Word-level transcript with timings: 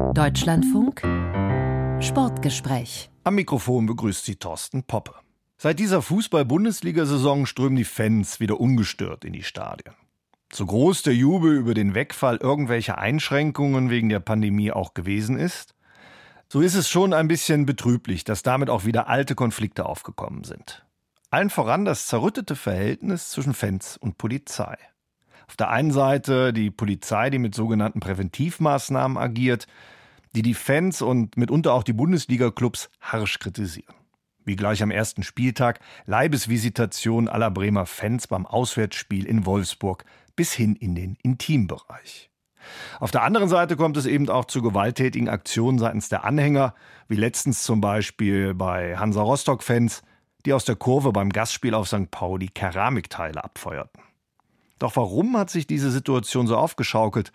Deutschlandfunk 0.00 1.02
Sportgespräch. 2.02 3.10
Am 3.22 3.36
Mikrofon 3.36 3.86
begrüßt 3.86 4.24
sie 4.24 4.34
Thorsten 4.34 4.82
Poppe. 4.82 5.14
Seit 5.56 5.78
dieser 5.78 6.02
Fußball-Bundesliga-Saison 6.02 7.46
strömen 7.46 7.76
die 7.76 7.84
Fans 7.84 8.40
wieder 8.40 8.58
ungestört 8.60 9.24
in 9.24 9.32
die 9.32 9.44
Stadien. 9.44 9.94
So 10.52 10.66
groß 10.66 11.02
der 11.02 11.14
Jubel 11.14 11.54
über 11.56 11.74
den 11.74 11.94
Wegfall 11.94 12.38
irgendwelcher 12.38 12.98
Einschränkungen 12.98 13.88
wegen 13.88 14.08
der 14.08 14.18
Pandemie 14.18 14.72
auch 14.72 14.94
gewesen 14.94 15.38
ist, 15.38 15.74
so 16.48 16.60
ist 16.60 16.74
es 16.74 16.88
schon 16.88 17.12
ein 17.12 17.28
bisschen 17.28 17.64
betrüblich, 17.64 18.24
dass 18.24 18.42
damit 18.42 18.68
auch 18.68 18.84
wieder 18.84 19.06
alte 19.06 19.36
Konflikte 19.36 19.86
aufgekommen 19.86 20.42
sind. 20.42 20.84
Allen 21.30 21.50
voran 21.50 21.84
das 21.84 22.08
zerrüttete 22.08 22.56
Verhältnis 22.56 23.30
zwischen 23.30 23.54
Fans 23.54 23.96
und 23.96 24.18
Polizei. 24.18 24.76
Auf 25.50 25.56
der 25.56 25.70
einen 25.70 25.90
Seite 25.90 26.52
die 26.52 26.70
Polizei, 26.70 27.28
die 27.28 27.40
mit 27.40 27.56
sogenannten 27.56 27.98
Präventivmaßnahmen 27.98 29.18
agiert, 29.18 29.66
die 30.36 30.42
die 30.42 30.54
Fans 30.54 31.02
und 31.02 31.36
mitunter 31.36 31.74
auch 31.74 31.82
die 31.82 31.92
Bundesliga-Clubs 31.92 32.88
harsch 33.00 33.40
kritisieren 33.40 33.96
wie 34.44 34.56
gleich 34.56 34.82
am 34.82 34.90
ersten 34.90 35.22
Spieltag 35.22 35.80
Leibesvisitation 36.06 37.28
aller 37.28 37.50
Bremer 37.50 37.84
Fans 37.84 38.26
beim 38.26 38.46
Auswärtsspiel 38.46 39.26
in 39.26 39.44
Wolfsburg 39.44 40.04
bis 40.34 40.52
hin 40.52 40.76
in 40.76 40.94
den 40.94 41.16
Intimbereich. 41.22 42.30
Auf 43.00 43.10
der 43.10 43.22
anderen 43.22 43.48
Seite 43.48 43.76
kommt 43.76 43.96
es 43.96 44.06
eben 44.06 44.28
auch 44.28 44.44
zu 44.44 44.62
gewalttätigen 44.62 45.28
Aktionen 45.28 45.78
seitens 45.78 46.08
der 46.08 46.24
Anhänger, 46.24 46.74
wie 47.08 47.16
letztens 47.16 47.64
zum 47.64 47.80
Beispiel 47.80 48.54
bei 48.54 48.96
Hansa 48.96 49.22
Rostock-Fans, 49.22 50.02
die 50.46 50.52
aus 50.52 50.64
der 50.64 50.76
Kurve 50.76 51.12
beim 51.12 51.30
Gastspiel 51.30 51.74
auf 51.74 51.88
St. 51.88 52.10
Pauli 52.10 52.48
Keramikteile 52.48 53.42
abfeuerten. 53.42 54.09
Doch 54.80 54.96
warum 54.96 55.36
hat 55.36 55.50
sich 55.50 55.68
diese 55.68 55.90
Situation 55.90 56.48
so 56.48 56.56
aufgeschaukelt? 56.56 57.30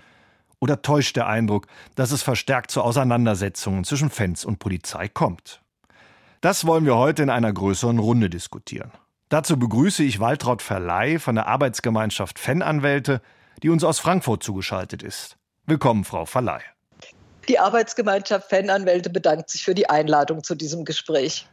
Oder 0.60 0.82
täuscht 0.82 1.16
der 1.16 1.28
Eindruck, 1.28 1.68
dass 1.96 2.12
es 2.12 2.24
verstärkt 2.24 2.72
zu 2.72 2.82
Auseinandersetzungen 2.82 3.86
zwischen 3.86 4.10
Fans 4.10 4.44
und 4.44 4.60
Polizei 4.60 5.08
kommt? 5.08 5.62
Das 6.42 6.66
wollen 6.66 6.86
wir 6.86 6.96
heute 6.96 7.24
in 7.24 7.30
einer 7.30 7.54
größeren 7.54 8.00
Runde 8.00 8.30
diskutieren. 8.30 8.92
Dazu 9.30 9.58
begrüße 9.58 10.04
ich 10.04 10.20
Waltraud 10.20 10.62
Verleih 10.62 11.20
von 11.20 11.36
der 11.36 11.48
Arbeitsgemeinschaft 11.48 12.40
Fananwälte, 12.40 13.22
die 13.64 13.70
uns 13.70 13.84
aus 13.84 14.00
Frankfurt 14.00 14.44
zugeschaltet 14.44 15.04
ist. 15.04 15.38
Willkommen, 15.66 16.04
Frau 16.04 16.26
Verleih. 16.26 16.62
Die 17.48 17.60
Arbeitsgemeinschaft 17.60 18.50
Fananwälte 18.50 19.12
bedankt 19.12 19.52
sich 19.52 19.64
für 19.64 19.76
die 19.76 19.90
Einladung 19.90 20.44
zu 20.44 20.56
diesem 20.56 20.84
Gespräch. 20.84 21.48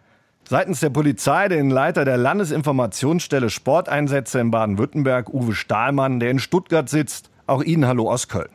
Seitens 0.49 0.81
der 0.81 0.91
Polizei 0.91 1.49
den 1.49 1.71
Leiter 1.71 2.05
der 2.05 2.17
Landesinformationsstelle 2.17 3.49
Sporteinsätze 3.49 4.41
in 4.41 4.51
Baden-Württemberg, 4.51 5.33
Uwe 5.33 5.55
Stahlmann, 5.55 6.21
der 6.21 6.31
in 6.31 6.39
Stuttgart 6.39 6.89
sitzt. 6.89 7.31
Auch 7.47 7.63
Ihnen 7.63 7.87
Hallo 7.87 8.11
aus 8.11 8.29
Köln. 8.29 8.51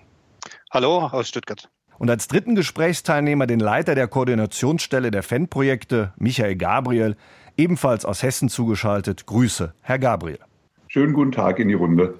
Hallo 0.71 0.99
aus 0.99 1.29
Stuttgart. 1.29 1.69
Und 1.97 2.09
als 2.09 2.27
dritten 2.27 2.55
Gesprächsteilnehmer 2.55 3.47
den 3.47 3.59
Leiter 3.59 3.95
der 3.95 4.07
Koordinationsstelle 4.07 5.11
der 5.11 5.23
Fanprojekte, 5.23 6.13
Michael 6.17 6.55
Gabriel, 6.55 7.15
ebenfalls 7.57 8.05
aus 8.05 8.21
Hessen 8.21 8.49
zugeschaltet. 8.49 9.25
Grüße, 9.25 9.73
Herr 9.81 9.97
Gabriel. 9.97 10.39
Schönen 10.87 11.13
guten 11.13 11.31
Tag 11.31 11.57
in 11.59 11.67
die 11.67 11.73
Runde. 11.73 12.19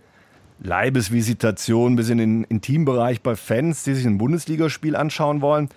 Leibesvisitation 0.60 1.96
bis 1.96 2.10
in 2.10 2.18
den 2.18 2.44
Intimbereich 2.46 3.22
bei 3.22 3.36
Fans, 3.36 3.84
die 3.84 3.94
sich 3.94 4.06
ein 4.06 4.18
Bundesligaspiel 4.18 4.96
anschauen 4.96 5.42
wollen. 5.42 5.70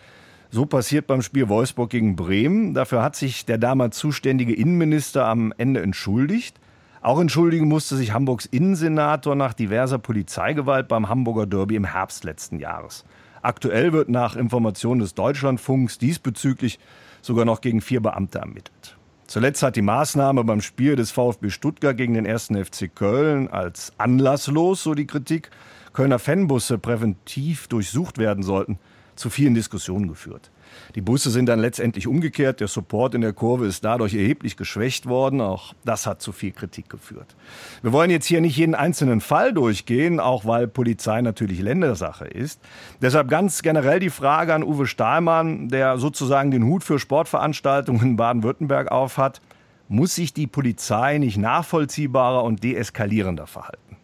So 0.53 0.67
passiert 0.67 1.07
beim 1.07 1.23
Spiel 1.23 1.49
Wolfsburg 1.49 1.91
gegen 1.91 2.17
Bremen. 2.17 2.75
Dafür 2.75 3.03
hat 3.03 3.15
sich 3.15 3.47
der 3.47 3.57
damals 3.57 3.97
zuständige 3.97 4.53
Innenminister 4.53 5.27
am 5.27 5.53
Ende 5.59 5.81
entschuldigt. 5.81 6.59
Auch 7.03 7.21
entschuldigen 7.21 7.69
musste 7.69 7.97
sich 7.97 8.13
Hamburgs 8.13 8.47
Innensenator 8.47 9.37
nach 9.37 9.55
diverser 9.55 9.99
Polizeigewalt 9.99 10.89
beim 10.89 11.09
Hamburger 11.09 11.47
Derby 11.47 11.77
im 11.77 11.85
Herbst 11.85 12.25
letzten 12.25 12.59
Jahres. 12.59 13.05
Aktuell 13.43 13.93
wird 13.93 14.09
nach 14.09 14.35
Informationen 14.35 15.01
des 15.01 15.15
Deutschlandfunks 15.15 15.99
diesbezüglich 15.99 16.81
sogar 17.23 17.45
noch 17.45 17.61
gegen 17.61 17.81
vier 17.81 18.01
Beamte 18.01 18.41
ermittelt. 18.41 18.97
Zuletzt 19.29 19.63
hat 19.63 19.77
die 19.77 19.83
Maßnahme 19.83 20.43
beim 20.43 20.61
Spiel 20.61 20.97
des 20.97 21.13
VfB 21.13 21.51
Stuttgart 21.51 21.97
gegen 21.97 22.15
den 22.15 22.27
1. 22.27 22.49
FC 22.65 22.93
Köln 22.93 23.47
als 23.47 23.93
anlasslos, 23.97 24.83
so 24.83 24.95
die 24.95 25.07
Kritik, 25.07 25.51
Kölner 25.93 26.19
Fanbusse 26.19 26.77
präventiv 26.79 27.69
durchsucht 27.69 28.19
werden 28.19 28.43
sollten, 28.43 28.81
zu 29.21 29.31
vielen 29.31 29.55
Diskussionen 29.55 30.09
geführt. 30.09 30.51
Die 30.95 31.01
Busse 31.01 31.31
sind 31.31 31.47
dann 31.47 31.61
letztendlich 31.61 32.07
umgekehrt. 32.07 32.61
Der 32.61 32.69
Support 32.69 33.15
in 33.15 33.21
der 33.21 33.33
Kurve 33.33 33.67
ist 33.67 33.85
dadurch 33.85 34.15
erheblich 34.15 34.57
geschwächt 34.57 35.07
worden. 35.07 35.41
Auch 35.41 35.75
das 35.85 36.07
hat 36.07 36.23
zu 36.23 36.33
viel 36.33 36.53
Kritik 36.53 36.89
geführt. 36.89 37.37
Wir 37.83 37.93
wollen 37.93 38.11
jetzt 38.11 38.27
hier 38.27 38.41
nicht 38.41 38.57
jeden 38.57 38.75
einzelnen 38.75 39.21
Fall 39.21 39.53
durchgehen, 39.53 40.21
auch 40.21 40.45
weil 40.45 40.67
Polizei 40.67 41.23
natürlich 41.23 41.61
Ländersache 41.61 42.27
ist. 42.27 42.61
Deshalb 43.01 43.29
ganz 43.29 43.63
generell 43.63 44.01
die 44.01 44.11
Frage 44.11 44.55
an 44.55 44.63
Uwe 44.63 44.87
Stahlmann, 44.87 45.69
der 45.69 45.99
sozusagen 45.99 46.51
den 46.51 46.65
Hut 46.65 46.83
für 46.83 46.99
Sportveranstaltungen 46.99 48.03
in 48.03 48.17
Baden-Württemberg 48.17 48.91
aufhat. 48.91 49.41
Muss 49.89 50.15
sich 50.15 50.33
die 50.33 50.47
Polizei 50.47 51.19
nicht 51.19 51.37
nachvollziehbarer 51.37 52.45
und 52.45 52.63
deeskalierender 52.63 53.47
verhalten? 53.47 53.97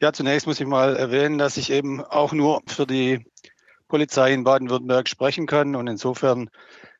Ja, 0.00 0.12
zunächst 0.12 0.46
muss 0.46 0.60
ich 0.60 0.66
mal 0.66 0.96
erwähnen, 0.96 1.38
dass 1.38 1.56
ich 1.56 1.70
eben 1.70 2.00
auch 2.02 2.32
nur 2.32 2.60
für 2.66 2.86
die 2.86 3.24
Polizei 3.94 4.32
in 4.32 4.42
Baden-Württemberg 4.42 5.08
sprechen 5.08 5.46
kann. 5.46 5.76
Und 5.76 5.86
insofern, 5.86 6.50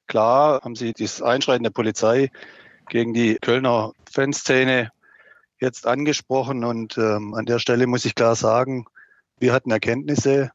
klar, 0.06 0.60
haben 0.62 0.76
Sie 0.76 0.92
das 0.92 1.22
Einschreiten 1.22 1.64
der 1.64 1.70
Polizei 1.70 2.30
gegen 2.88 3.12
die 3.12 3.36
Kölner 3.42 3.90
Fanszene 4.08 4.92
jetzt 5.58 5.88
angesprochen. 5.88 6.62
Und 6.62 6.96
ähm, 6.96 7.34
an 7.34 7.46
der 7.46 7.58
Stelle 7.58 7.88
muss 7.88 8.04
ich 8.04 8.14
klar 8.14 8.36
sagen, 8.36 8.84
wir 9.40 9.52
hatten 9.52 9.72
Erkenntnisse, 9.72 10.52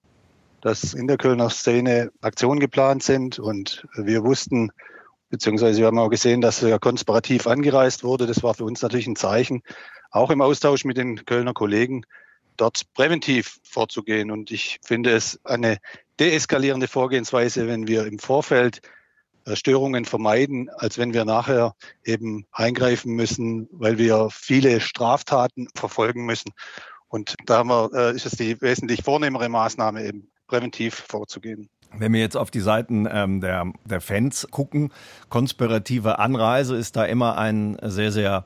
dass 0.61 0.93
in 0.93 1.07
der 1.07 1.17
Kölner 1.17 1.49
Szene 1.49 2.09
Aktionen 2.21 2.61
geplant 2.61 3.03
sind. 3.03 3.37
Und 3.37 3.85
wir 3.95 4.23
wussten, 4.23 4.71
beziehungsweise 5.29 5.79
wir 5.79 5.87
haben 5.87 5.99
auch 5.99 6.07
gesehen, 6.07 6.39
dass 6.39 6.63
er 6.63 6.79
konspirativ 6.79 7.47
angereist 7.47 8.05
wurde. 8.05 8.27
Das 8.27 8.43
war 8.43 8.53
für 8.53 8.63
uns 8.63 8.81
natürlich 8.81 9.07
ein 9.07 9.17
Zeichen, 9.17 9.61
auch 10.09 10.29
im 10.29 10.41
Austausch 10.41 10.85
mit 10.85 10.95
den 10.95 11.25
Kölner 11.25 11.53
Kollegen, 11.53 12.05
dort 12.55 12.83
präventiv 12.93 13.57
vorzugehen. 13.63 14.31
Und 14.31 14.51
ich 14.51 14.79
finde 14.85 15.11
es 15.11 15.37
eine 15.43 15.79
deeskalierende 16.19 16.87
Vorgehensweise, 16.87 17.67
wenn 17.67 17.87
wir 17.87 18.05
im 18.05 18.19
Vorfeld 18.19 18.81
äh, 19.45 19.55
Störungen 19.55 20.05
vermeiden, 20.05 20.69
als 20.77 20.97
wenn 20.97 21.13
wir 21.13 21.25
nachher 21.25 21.73
eben 22.03 22.45
eingreifen 22.51 23.13
müssen, 23.13 23.67
weil 23.71 23.97
wir 23.97 24.29
viele 24.31 24.81
Straftaten 24.81 25.67
verfolgen 25.75 26.25
müssen. 26.25 26.51
Und 27.07 27.35
da 27.45 27.63
wir, 27.63 27.89
äh, 27.93 28.15
ist 28.15 28.25
es 28.25 28.33
die 28.33 28.61
wesentlich 28.61 29.03
vornehmere 29.03 29.49
Maßnahme, 29.49 30.03
eben 30.05 30.29
präventiv 30.47 30.95
vorzugehen. 31.07 31.69
Wenn 31.97 32.13
wir 32.13 32.19
jetzt 32.19 32.37
auf 32.37 32.51
die 32.51 32.59
Seiten 32.59 33.07
ähm, 33.11 33.41
der, 33.41 33.71
der 33.85 34.01
Fans 34.01 34.47
gucken, 34.51 34.91
konspirative 35.29 36.19
Anreise 36.19 36.75
ist 36.75 36.95
da 36.95 37.05
immer 37.05 37.37
ein 37.37 37.77
sehr, 37.81 38.11
sehr 38.11 38.45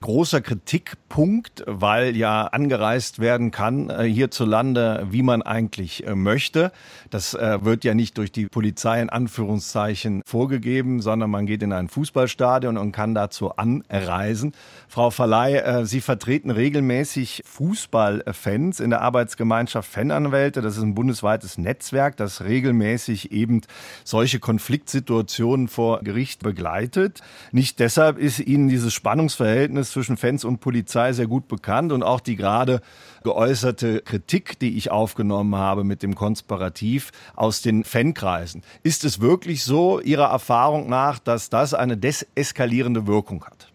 großer 0.00 0.40
Kritikpunkt, 0.40 1.64
weil 1.66 2.16
ja 2.16 2.46
angereist 2.46 3.18
werden 3.18 3.50
kann 3.50 3.88
äh, 3.88 4.04
hierzulande, 4.04 5.06
wie 5.10 5.22
man 5.22 5.42
eigentlich 5.42 6.06
äh, 6.06 6.14
möchte. 6.14 6.70
Das 7.10 7.34
äh, 7.34 7.64
wird 7.64 7.82
ja 7.84 7.94
nicht 7.94 8.18
durch 8.18 8.30
die 8.30 8.46
Polizei 8.46 9.00
in 9.00 9.08
Anführungszeichen 9.08 10.22
vorgegeben, 10.26 11.00
sondern 11.00 11.30
man 11.30 11.46
geht 11.46 11.62
in 11.62 11.72
ein 11.72 11.88
Fußballstadion 11.88 12.76
und 12.76 12.92
kann 12.92 13.14
dazu 13.14 13.56
anreisen. 13.56 14.52
Frau 14.88 15.10
Verleih, 15.10 15.84
Sie 15.84 16.00
vertreten 16.00 16.50
regelmäßig 16.50 17.42
Fußballfans 17.44 18.80
in 18.80 18.90
der 18.90 19.02
Arbeitsgemeinschaft 19.02 19.90
Fananwälte. 19.90 20.62
Das 20.62 20.76
ist 20.76 20.82
ein 20.82 20.94
bundesweites 20.94 21.58
Netzwerk, 21.58 22.16
das 22.16 22.44
regelmäßig 22.44 23.32
eben 23.32 23.62
solche 24.04 24.38
Konfliktsituationen 24.38 25.68
vor 25.68 26.00
Gericht 26.00 26.42
begleitet. 26.42 27.20
Nicht 27.52 27.80
deshalb 27.80 28.18
ist 28.18 28.40
Ihnen 28.40 28.68
dieses 28.68 28.94
Spannungsverhältnis 28.94 29.85
zwischen 29.90 30.16
Fans 30.16 30.44
und 30.44 30.60
Polizei 30.60 31.12
sehr 31.12 31.26
gut 31.26 31.48
bekannt 31.48 31.92
und 31.92 32.02
auch 32.02 32.20
die 32.20 32.36
gerade 32.36 32.80
geäußerte 33.24 34.00
Kritik, 34.02 34.58
die 34.58 34.76
ich 34.76 34.90
aufgenommen 34.90 35.56
habe 35.56 35.84
mit 35.84 36.02
dem 36.02 36.14
Konspirativ 36.14 37.10
aus 37.34 37.62
den 37.62 37.84
Fankreisen. 37.84 38.62
Ist 38.82 39.04
es 39.04 39.20
wirklich 39.20 39.64
so, 39.64 40.00
Ihrer 40.00 40.30
Erfahrung 40.30 40.88
nach, 40.88 41.18
dass 41.18 41.50
das 41.50 41.74
eine 41.74 41.96
deseskalierende 41.96 43.06
Wirkung 43.06 43.44
hat? 43.44 43.68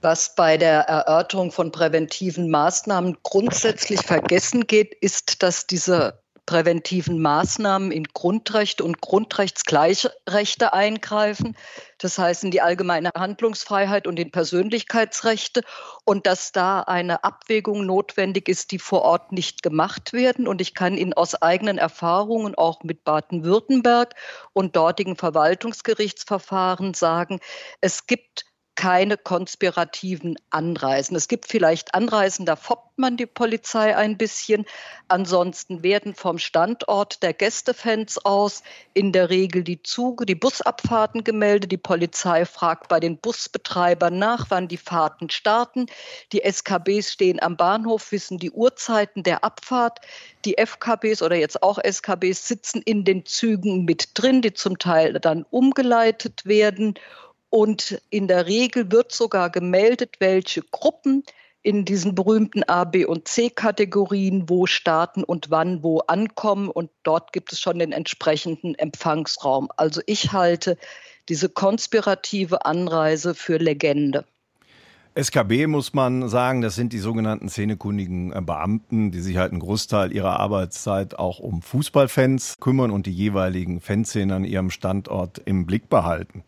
Was 0.00 0.34
bei 0.36 0.56
der 0.56 0.82
Erörterung 0.82 1.50
von 1.50 1.72
präventiven 1.72 2.50
Maßnahmen 2.50 3.16
grundsätzlich 3.24 4.00
vergessen 4.00 4.66
geht, 4.68 4.94
ist, 4.94 5.42
dass 5.42 5.66
diese 5.66 6.20
präventiven 6.48 7.20
Maßnahmen 7.20 7.92
in 7.92 8.04
Grundrechte 8.04 8.82
und 8.82 9.02
Grundrechtsgleichrechte 9.02 10.72
eingreifen, 10.72 11.54
das 11.98 12.16
heißt 12.16 12.42
in 12.44 12.50
die 12.50 12.62
allgemeine 12.62 13.10
Handlungsfreiheit 13.14 14.06
und 14.06 14.18
in 14.18 14.30
Persönlichkeitsrechte 14.30 15.60
und 16.06 16.26
dass 16.26 16.50
da 16.52 16.80
eine 16.80 17.22
Abwägung 17.22 17.84
notwendig 17.84 18.48
ist, 18.48 18.70
die 18.70 18.78
vor 18.78 19.02
Ort 19.02 19.30
nicht 19.30 19.62
gemacht 19.62 20.14
werden. 20.14 20.48
Und 20.48 20.62
ich 20.62 20.74
kann 20.74 20.96
Ihnen 20.96 21.12
aus 21.12 21.34
eigenen 21.34 21.76
Erfahrungen 21.76 22.54
auch 22.54 22.82
mit 22.82 23.04
Baden-Württemberg 23.04 24.14
und 24.54 24.74
dortigen 24.74 25.16
Verwaltungsgerichtsverfahren 25.16 26.94
sagen, 26.94 27.40
es 27.82 28.06
gibt 28.06 28.46
keine 28.78 29.16
konspirativen 29.16 30.36
Anreisen. 30.50 31.16
Es 31.16 31.26
gibt 31.26 31.48
vielleicht 31.48 31.94
Anreisen, 31.94 32.46
da 32.46 32.54
foppt 32.54 32.96
man 32.96 33.16
die 33.16 33.26
Polizei 33.26 33.96
ein 33.96 34.16
bisschen. 34.16 34.66
Ansonsten 35.08 35.82
werden 35.82 36.14
vom 36.14 36.38
Standort 36.38 37.24
der 37.24 37.32
Gästefans 37.32 38.24
aus 38.24 38.62
in 38.94 39.10
der 39.10 39.30
Regel 39.30 39.64
die 39.64 39.82
Züge, 39.82 40.26
die 40.26 40.36
Busabfahrten 40.36 41.24
gemeldet. 41.24 41.72
Die 41.72 41.76
Polizei 41.76 42.44
fragt 42.44 42.86
bei 42.86 43.00
den 43.00 43.18
Busbetreibern 43.18 44.16
nach, 44.16 44.46
wann 44.48 44.68
die 44.68 44.76
Fahrten 44.76 45.28
starten. 45.28 45.86
Die 46.32 46.48
SKBs 46.48 47.12
stehen 47.12 47.42
am 47.42 47.56
Bahnhof, 47.56 48.12
wissen 48.12 48.38
die 48.38 48.52
Uhrzeiten 48.52 49.24
der 49.24 49.42
Abfahrt. 49.42 49.98
Die 50.44 50.56
FKBs 50.56 51.22
oder 51.22 51.34
jetzt 51.34 51.64
auch 51.64 51.80
SKBs 51.82 52.46
sitzen 52.46 52.80
in 52.82 53.02
den 53.02 53.26
Zügen 53.26 53.84
mit 53.84 54.10
drin, 54.14 54.40
die 54.40 54.54
zum 54.54 54.78
Teil 54.78 55.14
dann 55.14 55.44
umgeleitet 55.50 56.46
werden. 56.46 56.94
Und 57.50 58.00
in 58.10 58.28
der 58.28 58.46
Regel 58.46 58.92
wird 58.92 59.12
sogar 59.12 59.50
gemeldet, 59.50 60.16
welche 60.20 60.62
Gruppen 60.62 61.24
in 61.62 61.84
diesen 61.84 62.14
berühmten 62.14 62.62
A, 62.64 62.84
B 62.84 63.04
und 63.04 63.28
C-Kategorien 63.28 64.48
wo 64.48 64.66
starten 64.66 65.24
und 65.24 65.50
wann 65.50 65.82
wo 65.82 65.98
ankommen. 66.00 66.68
Und 66.68 66.90
dort 67.02 67.32
gibt 67.32 67.52
es 67.52 67.60
schon 67.60 67.78
den 67.78 67.92
entsprechenden 67.92 68.74
Empfangsraum. 68.74 69.68
Also 69.76 70.00
ich 70.06 70.32
halte 70.32 70.78
diese 71.28 71.48
konspirative 71.48 72.64
Anreise 72.64 73.34
für 73.34 73.58
Legende. 73.58 74.24
SKB 75.14 75.66
muss 75.66 75.94
man 75.94 76.28
sagen, 76.28 76.60
das 76.60 76.76
sind 76.76 76.92
die 76.92 76.98
sogenannten 76.98 77.48
szenekundigen 77.48 78.32
äh, 78.32 78.40
Beamten, 78.40 79.10
die 79.10 79.20
sich 79.20 79.36
halt 79.36 79.50
einen 79.50 79.60
Großteil 79.60 80.12
ihrer 80.12 80.38
Arbeitszeit 80.38 81.18
auch 81.18 81.40
um 81.40 81.60
Fußballfans 81.60 82.58
kümmern 82.60 82.92
und 82.92 83.06
die 83.06 83.12
jeweiligen 83.12 83.80
Fanszenen 83.80 84.30
an 84.30 84.44
ihrem 84.44 84.70
Standort 84.70 85.42
im 85.44 85.66
Blick 85.66 85.88
behalten. 85.88 86.44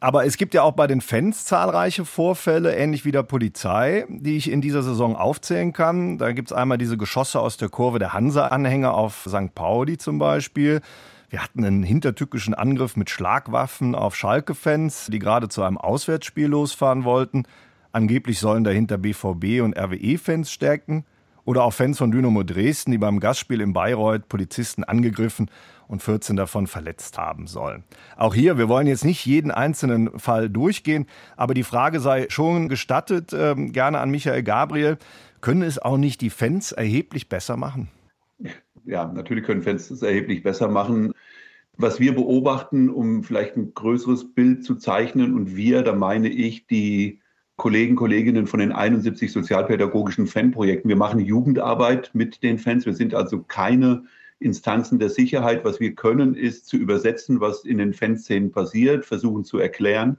Aber 0.00 0.26
es 0.26 0.36
gibt 0.36 0.52
ja 0.52 0.62
auch 0.62 0.72
bei 0.72 0.86
den 0.86 1.00
Fans 1.00 1.46
zahlreiche 1.46 2.04
Vorfälle, 2.04 2.76
ähnlich 2.76 3.04
wie 3.04 3.12
der 3.12 3.22
Polizei, 3.22 4.04
die 4.08 4.36
ich 4.36 4.50
in 4.50 4.60
dieser 4.60 4.82
Saison 4.82 5.16
aufzählen 5.16 5.72
kann. 5.72 6.18
Da 6.18 6.32
gibt 6.32 6.50
es 6.50 6.56
einmal 6.56 6.76
diese 6.76 6.98
Geschosse 6.98 7.40
aus 7.40 7.56
der 7.56 7.70
Kurve 7.70 7.98
der 7.98 8.12
Hansa-Anhänger 8.12 8.92
auf 8.92 9.26
St. 9.26 9.54
Pauli 9.54 9.96
zum 9.96 10.18
Beispiel. 10.18 10.82
Wir 11.30 11.42
hatten 11.42 11.64
einen 11.64 11.82
hintertückischen 11.82 12.54
Angriff 12.54 12.96
mit 12.96 13.08
Schlagwaffen 13.08 13.94
auf 13.94 14.14
Schalke-Fans, 14.14 15.08
die 15.10 15.18
gerade 15.18 15.48
zu 15.48 15.62
einem 15.62 15.78
Auswärtsspiel 15.78 16.46
losfahren 16.46 17.04
wollten. 17.04 17.44
Angeblich 17.90 18.38
sollen 18.38 18.64
dahinter 18.64 18.98
BVB 18.98 19.62
und 19.62 19.76
RWE-Fans 19.76 20.52
stärken. 20.52 21.04
Oder 21.46 21.64
auch 21.64 21.72
Fans 21.72 21.98
von 21.98 22.10
Dynamo 22.10 22.42
Dresden, 22.42 22.90
die 22.90 22.98
beim 22.98 23.20
Gastspiel 23.20 23.60
in 23.60 23.72
Bayreuth 23.72 24.28
Polizisten 24.28 24.84
angegriffen 24.84 25.48
und 25.88 26.02
14 26.02 26.36
davon 26.36 26.66
verletzt 26.66 27.18
haben 27.18 27.46
sollen. 27.46 27.84
Auch 28.16 28.34
hier, 28.34 28.58
wir 28.58 28.68
wollen 28.68 28.86
jetzt 28.86 29.04
nicht 29.04 29.24
jeden 29.26 29.50
einzelnen 29.50 30.18
Fall 30.18 30.50
durchgehen, 30.50 31.06
aber 31.36 31.54
die 31.54 31.62
Frage 31.62 32.00
sei 32.00 32.26
schon 32.28 32.68
gestattet, 32.68 33.32
äh, 33.32 33.54
gerne 33.54 34.00
an 34.00 34.10
Michael 34.10 34.42
Gabriel, 34.42 34.98
können 35.40 35.62
es 35.62 35.78
auch 35.78 35.98
nicht 35.98 36.20
die 36.20 36.30
Fans 36.30 36.72
erheblich 36.72 37.28
besser 37.28 37.56
machen? 37.56 37.88
Ja, 38.84 39.06
natürlich 39.06 39.44
können 39.44 39.62
Fans 39.62 39.90
es 39.90 40.02
erheblich 40.02 40.42
besser 40.42 40.68
machen. 40.68 41.12
Was 41.76 42.00
wir 42.00 42.14
beobachten, 42.14 42.88
um 42.88 43.22
vielleicht 43.22 43.56
ein 43.56 43.74
größeres 43.74 44.32
Bild 44.32 44.64
zu 44.64 44.76
zeichnen, 44.76 45.34
und 45.34 45.56
wir, 45.56 45.82
da 45.82 45.94
meine 45.94 46.28
ich 46.28 46.66
die 46.66 47.20
Kollegen, 47.56 47.96
Kolleginnen 47.96 48.46
von 48.46 48.60
den 48.60 48.72
71 48.72 49.32
sozialpädagogischen 49.32 50.26
Fanprojekten. 50.26 50.88
Wir 50.88 50.96
machen 50.96 51.20
Jugendarbeit 51.20 52.10
mit 52.12 52.42
den 52.42 52.58
Fans. 52.58 52.86
Wir 52.86 52.94
sind 52.94 53.14
also 53.14 53.42
keine 53.42 54.04
Instanzen 54.38 54.98
der 54.98 55.10
Sicherheit. 55.10 55.64
Was 55.64 55.80
wir 55.80 55.94
können, 55.94 56.34
ist 56.34 56.66
zu 56.66 56.76
übersetzen, 56.76 57.40
was 57.40 57.64
in 57.64 57.78
den 57.78 57.94
Fanszenen 57.94 58.50
passiert, 58.50 59.04
versuchen 59.04 59.44
zu 59.44 59.58
erklären 59.58 60.18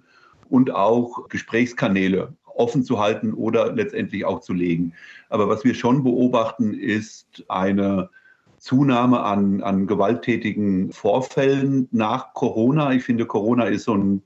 und 0.50 0.72
auch 0.72 1.30
Gesprächskanäle 1.30 2.34
offen 2.46 2.84
zu 2.84 3.00
halten 3.00 3.34
oder 3.34 3.74
letztendlich 3.74 4.26
auch 4.26 4.42
zu 4.42 4.54
legen. 4.54 4.94
Aber 5.30 5.48
was 5.48 5.64
wir 5.64 5.76
schon 5.76 6.04
beobachten, 6.04 6.74
ist 6.74 7.46
eine 7.48 8.10
Zunahme 8.58 9.22
an, 9.22 9.62
an 9.62 9.86
gewalttätigen 9.86 10.92
Vorfällen 10.92 11.88
nach 11.92 12.34
Corona. 12.34 12.94
Ich 12.94 13.04
finde, 13.04 13.26
Corona 13.26 13.66
ist 13.66 13.84
so 13.84 13.96
ein 13.96 14.24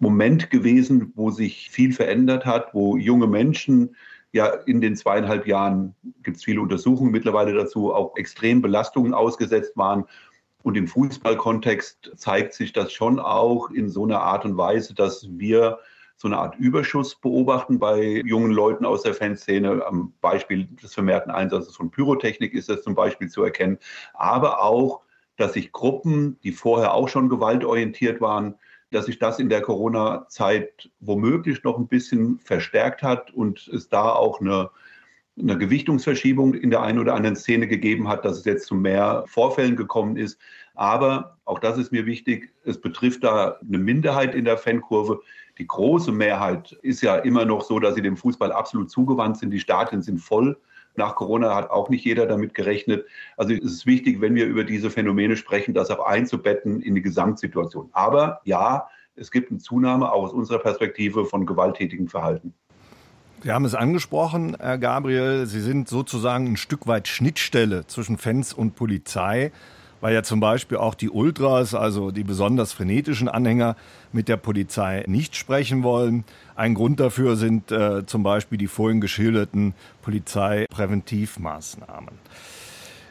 Moment 0.00 0.50
gewesen, 0.50 1.12
wo 1.14 1.30
sich 1.30 1.70
viel 1.70 1.92
verändert 1.92 2.46
hat, 2.46 2.74
wo 2.74 2.96
junge 2.96 3.26
Menschen 3.26 3.94
ja 4.32 4.46
in 4.46 4.80
den 4.80 4.96
zweieinhalb 4.96 5.46
Jahren, 5.46 5.94
gibt 6.22 6.36
es 6.36 6.44
viele 6.44 6.60
Untersuchungen 6.60 7.10
mittlerweile 7.10 7.54
dazu, 7.54 7.92
auch 7.92 8.16
extrem 8.16 8.62
Belastungen 8.62 9.14
ausgesetzt 9.14 9.76
waren. 9.76 10.04
Und 10.62 10.76
im 10.76 10.86
Fußballkontext 10.86 12.12
zeigt 12.16 12.54
sich 12.54 12.72
das 12.72 12.92
schon 12.92 13.18
auch 13.18 13.70
in 13.70 13.88
so 13.88 14.04
einer 14.04 14.20
Art 14.20 14.44
und 14.44 14.56
Weise, 14.56 14.94
dass 14.94 15.26
wir 15.30 15.78
so 16.16 16.28
eine 16.28 16.36
Art 16.36 16.56
Überschuss 16.56 17.14
beobachten 17.14 17.78
bei 17.78 18.22
jungen 18.26 18.52
Leuten 18.52 18.84
aus 18.84 19.02
der 19.02 19.14
Fanszene. 19.14 19.84
Am 19.86 20.12
Beispiel 20.20 20.66
des 20.82 20.92
vermehrten 20.92 21.30
Einsatzes 21.30 21.74
von 21.74 21.90
Pyrotechnik 21.90 22.52
ist 22.52 22.68
das 22.68 22.82
zum 22.82 22.94
Beispiel 22.94 23.30
zu 23.30 23.42
erkennen. 23.42 23.78
Aber 24.12 24.62
auch, 24.62 25.00
dass 25.38 25.54
sich 25.54 25.72
Gruppen, 25.72 26.38
die 26.42 26.52
vorher 26.52 26.92
auch 26.92 27.08
schon 27.08 27.30
gewaltorientiert 27.30 28.20
waren, 28.20 28.56
dass 28.90 29.06
sich 29.06 29.18
das 29.18 29.38
in 29.38 29.48
der 29.48 29.62
Corona-Zeit 29.62 30.90
womöglich 31.00 31.62
noch 31.62 31.78
ein 31.78 31.88
bisschen 31.88 32.38
verstärkt 32.40 33.02
hat 33.02 33.30
und 33.30 33.68
es 33.68 33.88
da 33.88 34.10
auch 34.10 34.40
eine, 34.40 34.70
eine 35.38 35.56
Gewichtungsverschiebung 35.56 36.54
in 36.54 36.70
der 36.70 36.82
einen 36.82 36.98
oder 36.98 37.14
anderen 37.14 37.36
Szene 37.36 37.68
gegeben 37.68 38.08
hat, 38.08 38.24
dass 38.24 38.38
es 38.38 38.44
jetzt 38.44 38.66
zu 38.66 38.74
mehr 38.74 39.24
Vorfällen 39.26 39.76
gekommen 39.76 40.16
ist. 40.16 40.38
Aber 40.74 41.36
auch 41.44 41.58
das 41.58 41.78
ist 41.78 41.92
mir 41.92 42.06
wichtig, 42.06 42.52
es 42.64 42.80
betrifft 42.80 43.24
da 43.24 43.58
eine 43.66 43.78
Minderheit 43.78 44.34
in 44.34 44.44
der 44.44 44.58
Fankurve. 44.58 45.20
Die 45.58 45.66
große 45.66 46.10
Mehrheit 46.10 46.72
ist 46.82 47.02
ja 47.02 47.16
immer 47.16 47.44
noch 47.44 47.62
so, 47.62 47.78
dass 47.78 47.94
sie 47.94 48.02
dem 48.02 48.16
Fußball 48.16 48.50
absolut 48.50 48.90
zugewandt 48.90 49.38
sind. 49.38 49.50
Die 49.50 49.60
Stadien 49.60 50.02
sind 50.02 50.18
voll. 50.18 50.56
Nach 50.96 51.14
Corona 51.14 51.54
hat 51.54 51.70
auch 51.70 51.88
nicht 51.88 52.04
jeder 52.04 52.26
damit 52.26 52.54
gerechnet. 52.54 53.06
Also 53.36 53.54
es 53.54 53.64
ist 53.64 53.86
wichtig, 53.86 54.20
wenn 54.20 54.34
wir 54.34 54.46
über 54.46 54.64
diese 54.64 54.90
Phänomene 54.90 55.36
sprechen, 55.36 55.74
das 55.74 55.90
auch 55.90 56.04
einzubetten 56.04 56.82
in 56.82 56.94
die 56.94 57.02
Gesamtsituation. 57.02 57.88
Aber 57.92 58.40
ja, 58.44 58.88
es 59.16 59.30
gibt 59.30 59.50
eine 59.50 59.60
Zunahme 59.60 60.12
auch 60.12 60.24
aus 60.24 60.32
unserer 60.32 60.58
Perspektive 60.58 61.24
von 61.24 61.46
gewalttätigem 61.46 62.08
Verhalten. 62.08 62.54
Sie 63.42 63.52
haben 63.52 63.64
es 63.64 63.74
angesprochen, 63.74 64.56
Herr 64.60 64.76
Gabriel. 64.76 65.46
Sie 65.46 65.60
sind 65.60 65.88
sozusagen 65.88 66.46
ein 66.46 66.56
Stück 66.58 66.86
weit 66.86 67.08
Schnittstelle 67.08 67.86
zwischen 67.86 68.18
Fans 68.18 68.52
und 68.52 68.74
Polizei 68.74 69.52
weil 70.00 70.14
ja 70.14 70.22
zum 70.22 70.40
Beispiel 70.40 70.78
auch 70.78 70.94
die 70.94 71.10
Ultras, 71.10 71.74
also 71.74 72.10
die 72.10 72.24
besonders 72.24 72.72
frenetischen 72.72 73.28
Anhänger, 73.28 73.76
mit 74.12 74.28
der 74.28 74.36
Polizei 74.36 75.04
nicht 75.06 75.36
sprechen 75.36 75.82
wollen. 75.82 76.24
Ein 76.56 76.74
Grund 76.74 77.00
dafür 77.00 77.36
sind 77.36 77.70
äh, 77.70 78.06
zum 78.06 78.22
Beispiel 78.22 78.58
die 78.58 78.66
vorhin 78.66 79.00
geschilderten 79.00 79.74
Polizeipräventivmaßnahmen. 80.02 82.14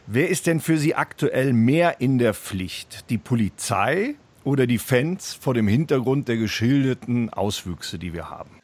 Wer 0.07 0.29
ist 0.29 0.47
denn 0.47 0.59
für 0.59 0.77
Sie 0.77 0.95
aktuell 0.95 1.53
mehr 1.53 2.01
in 2.01 2.17
der 2.17 2.33
Pflicht? 2.33 3.09
Die 3.11 3.19
Polizei 3.19 4.15
oder 4.43 4.65
die 4.65 4.79
Fans 4.79 5.37
vor 5.39 5.53
dem 5.53 5.67
Hintergrund 5.67 6.27
der 6.27 6.37
geschilderten 6.37 7.31
Auswüchse, 7.31 7.99
die 7.99 8.13
wir 8.13 8.29
haben? 8.29 8.58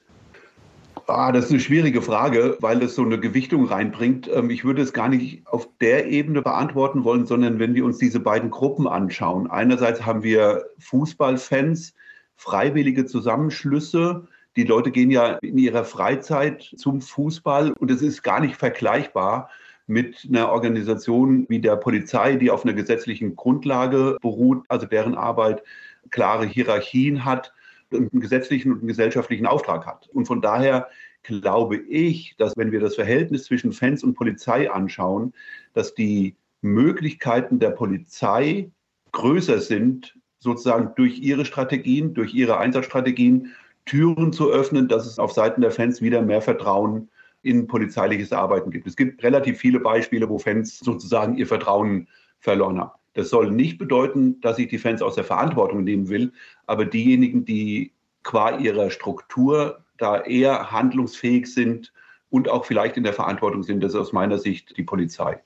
Ah, 1.07 1.31
das 1.31 1.45
ist 1.45 1.51
eine 1.51 1.59
schwierige 1.59 2.01
Frage, 2.01 2.57
weil 2.61 2.79
das 2.79 2.95
so 2.95 3.03
eine 3.03 3.19
Gewichtung 3.19 3.65
reinbringt. 3.65 4.27
Ähm, 4.33 4.49
ich 4.49 4.65
würde 4.65 4.81
es 4.81 4.91
gar 4.91 5.07
nicht 5.07 5.45
auf 5.45 5.69
der 5.79 6.07
Ebene 6.07 6.41
beantworten 6.41 7.03
wollen, 7.03 7.27
sondern 7.27 7.59
wenn 7.59 7.75
wir 7.75 7.85
uns 7.85 7.99
diese 7.99 8.19
beiden 8.19 8.49
Gruppen 8.49 8.87
anschauen. 8.87 9.49
Einerseits 9.49 10.03
haben 10.03 10.23
wir 10.23 10.65
Fußballfans, 10.79 11.93
freiwillige 12.35 13.05
Zusammenschlüsse. 13.05 14.27
Die 14.55 14.63
Leute 14.63 14.89
gehen 14.89 15.11
ja 15.11 15.33
in 15.43 15.59
ihrer 15.59 15.83
Freizeit 15.83 16.73
zum 16.75 17.01
Fußball 17.01 17.73
und 17.73 17.91
es 17.91 18.01
ist 18.01 18.23
gar 18.23 18.39
nicht 18.39 18.55
vergleichbar 18.55 19.51
mit 19.85 20.27
einer 20.27 20.49
Organisation 20.49 21.45
wie 21.49 21.59
der 21.59 21.75
Polizei, 21.75 22.35
die 22.35 22.49
auf 22.49 22.65
einer 22.65 22.73
gesetzlichen 22.73 23.35
Grundlage 23.35 24.17
beruht, 24.21 24.63
also 24.69 24.87
deren 24.87 25.13
Arbeit 25.13 25.61
klare 26.09 26.47
Hierarchien 26.47 27.25
hat 27.25 27.53
einen 27.95 28.21
gesetzlichen 28.21 28.71
und 28.71 28.79
einen 28.79 28.87
gesellschaftlichen 28.87 29.45
Auftrag 29.45 29.85
hat. 29.85 30.07
Und 30.09 30.25
von 30.25 30.41
daher 30.41 30.87
glaube 31.23 31.77
ich, 31.77 32.35
dass 32.37 32.55
wenn 32.55 32.71
wir 32.71 32.79
das 32.79 32.95
Verhältnis 32.95 33.45
zwischen 33.45 33.73
Fans 33.73 34.03
und 34.03 34.13
Polizei 34.13 34.71
anschauen, 34.71 35.33
dass 35.73 35.95
die 35.95 36.35
Möglichkeiten 36.61 37.59
der 37.59 37.71
Polizei 37.71 38.71
größer 39.11 39.59
sind, 39.59 40.17
sozusagen 40.39 40.91
durch 40.95 41.19
ihre 41.19 41.45
Strategien, 41.45 42.13
durch 42.13 42.33
ihre 42.33 42.57
Einsatzstrategien 42.57 43.53
Türen 43.85 44.33
zu 44.33 44.49
öffnen, 44.49 44.87
dass 44.87 45.05
es 45.05 45.19
auf 45.19 45.31
Seiten 45.31 45.61
der 45.61 45.71
Fans 45.71 46.01
wieder 46.01 46.21
mehr 46.21 46.41
Vertrauen 46.41 47.09
in 47.41 47.67
polizeiliches 47.67 48.33
Arbeiten 48.33 48.71
gibt. 48.71 48.87
Es 48.87 48.95
gibt 48.95 49.23
relativ 49.23 49.59
viele 49.59 49.79
Beispiele, 49.79 50.27
wo 50.27 50.39
Fans 50.39 50.79
sozusagen 50.79 51.37
ihr 51.37 51.47
Vertrauen 51.47 52.07
verloren 52.39 52.79
haben. 52.79 52.99
Das 53.15 53.29
soll 53.29 53.49
nicht 53.49 53.77
bedeuten, 53.77 54.39
dass 54.41 54.59
ich 54.59 54.67
die 54.67 54.77
Fans 54.77 55.01
aus 55.01 55.15
der 55.15 55.23
Verantwortung 55.23 55.83
nehmen 55.83 56.09
will, 56.09 56.33
aber 56.67 56.85
diejenigen, 56.85 57.45
die 57.45 57.93
qua 58.23 58.57
ihrer 58.57 58.91
Struktur 58.91 59.83
da 59.97 60.21
eher 60.21 60.71
handlungsfähig 60.71 61.51
sind 61.51 61.93
und 62.29 62.49
auch 62.49 62.65
vielleicht 62.65 62.97
in 62.97 63.03
der 63.03 63.13
Verantwortung 63.13 63.63
sind, 63.63 63.81
das 63.81 63.93
ist 63.93 63.99
aus 63.99 64.13
meiner 64.13 64.37
Sicht 64.37 64.77
die 64.77 64.83
Polizei. 64.83 65.41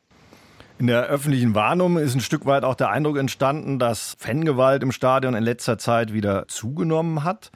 In 0.79 0.87
der 0.87 1.07
öffentlichen 1.07 1.53
Warnung 1.55 1.97
ist 1.97 2.15
ein 2.15 2.21
Stück 2.21 2.45
weit 2.45 2.63
auch 2.63 2.73
der 2.73 2.89
Eindruck 2.89 3.17
entstanden, 3.17 3.79
dass 3.79 4.15
Fangewalt 4.17 4.81
im 4.81 4.91
Stadion 4.91 5.35
in 5.35 5.43
letzter 5.43 5.77
Zeit 5.77 6.13
wieder 6.13 6.47
zugenommen 6.47 7.23
hat. 7.23 7.51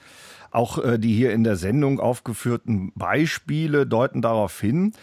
Auch 0.54 0.78
äh, 0.84 1.00
die 1.00 1.14
hier 1.14 1.34
in 1.34 1.44
der 1.44 1.56
Sendung 1.56 2.00
aufgeführten 2.00 2.92
Beispiele 2.96 3.88
deuten 3.88 4.22
darauf 4.22 4.60
hin. 4.60 4.94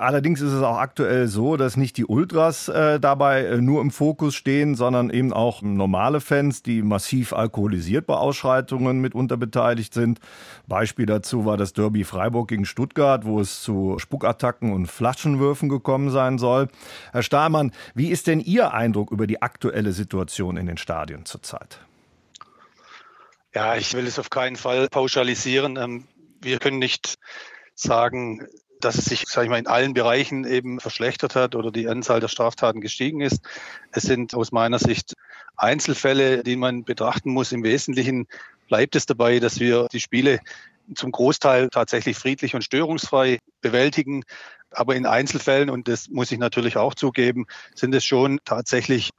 Allerdings 0.00 0.40
ist 0.40 0.52
es 0.52 0.62
auch 0.62 0.76
aktuell 0.76 1.26
so, 1.26 1.56
dass 1.56 1.76
nicht 1.76 1.96
die 1.96 2.04
Ultras 2.04 2.68
äh, 2.68 3.00
dabei 3.00 3.46
äh, 3.46 3.60
nur 3.60 3.80
im 3.80 3.90
Fokus 3.90 4.36
stehen, 4.36 4.76
sondern 4.76 5.10
eben 5.10 5.32
auch 5.32 5.60
normale 5.60 6.20
Fans, 6.20 6.62
die 6.62 6.82
massiv 6.82 7.32
alkoholisiert 7.32 8.06
bei 8.06 8.14
Ausschreitungen 8.14 9.00
mitunter 9.00 9.36
beteiligt 9.36 9.92
sind. 9.92 10.20
Beispiel 10.68 11.06
dazu 11.06 11.46
war 11.46 11.56
das 11.56 11.72
Derby 11.72 12.04
Freiburg 12.04 12.46
gegen 12.46 12.64
Stuttgart, 12.64 13.24
wo 13.24 13.40
es 13.40 13.60
zu 13.60 13.98
Spuckattacken 13.98 14.72
und 14.72 14.86
Flaschenwürfen 14.86 15.68
gekommen 15.68 16.10
sein 16.10 16.38
soll. 16.38 16.68
Herr 17.10 17.24
Stahlmann, 17.24 17.72
wie 17.96 18.10
ist 18.10 18.28
denn 18.28 18.38
Ihr 18.38 18.72
Eindruck 18.74 19.10
über 19.10 19.26
die 19.26 19.42
aktuelle 19.42 19.92
Situation 19.92 20.56
in 20.56 20.66
den 20.66 20.76
Stadien 20.76 21.24
zurzeit? 21.24 21.80
Ja, 23.54 23.76
ich 23.76 23.94
will 23.94 24.06
es 24.06 24.18
auf 24.18 24.30
keinen 24.30 24.56
Fall 24.56 24.88
pauschalisieren. 24.88 25.76
Ähm, 25.76 26.04
wir 26.40 26.58
können 26.58 26.78
nicht 26.78 27.14
sagen, 27.74 28.46
dass 28.80 28.96
es 28.96 29.06
sich, 29.06 29.24
sage 29.26 29.46
ich 29.46 29.50
mal, 29.50 29.58
in 29.58 29.66
allen 29.66 29.94
Bereichen 29.94 30.44
eben 30.44 30.80
verschlechtert 30.80 31.34
hat 31.34 31.54
oder 31.54 31.70
die 31.72 31.88
Anzahl 31.88 32.20
der 32.20 32.28
Straftaten 32.28 32.80
gestiegen 32.80 33.20
ist. 33.20 33.40
Es 33.90 34.04
sind 34.04 34.34
aus 34.34 34.52
meiner 34.52 34.78
Sicht 34.78 35.14
Einzelfälle, 35.56 36.44
die 36.44 36.56
man 36.56 36.84
betrachten 36.84 37.30
muss. 37.30 37.52
Im 37.52 37.64
Wesentlichen 37.64 38.26
bleibt 38.68 38.94
es 38.94 39.06
dabei, 39.06 39.40
dass 39.40 39.58
wir 39.58 39.88
die 39.90 40.00
Spiele 40.00 40.40
zum 40.94 41.10
Großteil 41.10 41.68
tatsächlich 41.70 42.16
friedlich 42.16 42.54
und 42.54 42.62
störungsfrei 42.62 43.38
bewältigen. 43.60 44.22
Aber 44.70 44.94
in 44.94 45.06
Einzelfällen, 45.06 45.70
und 45.70 45.88
das 45.88 46.08
muss 46.08 46.30
ich 46.30 46.38
natürlich 46.38 46.76
auch 46.76 46.94
zugeben, 46.94 47.46
sind 47.74 47.94
es 47.94 48.04
schon 48.04 48.38
tatsächlich 48.44 49.10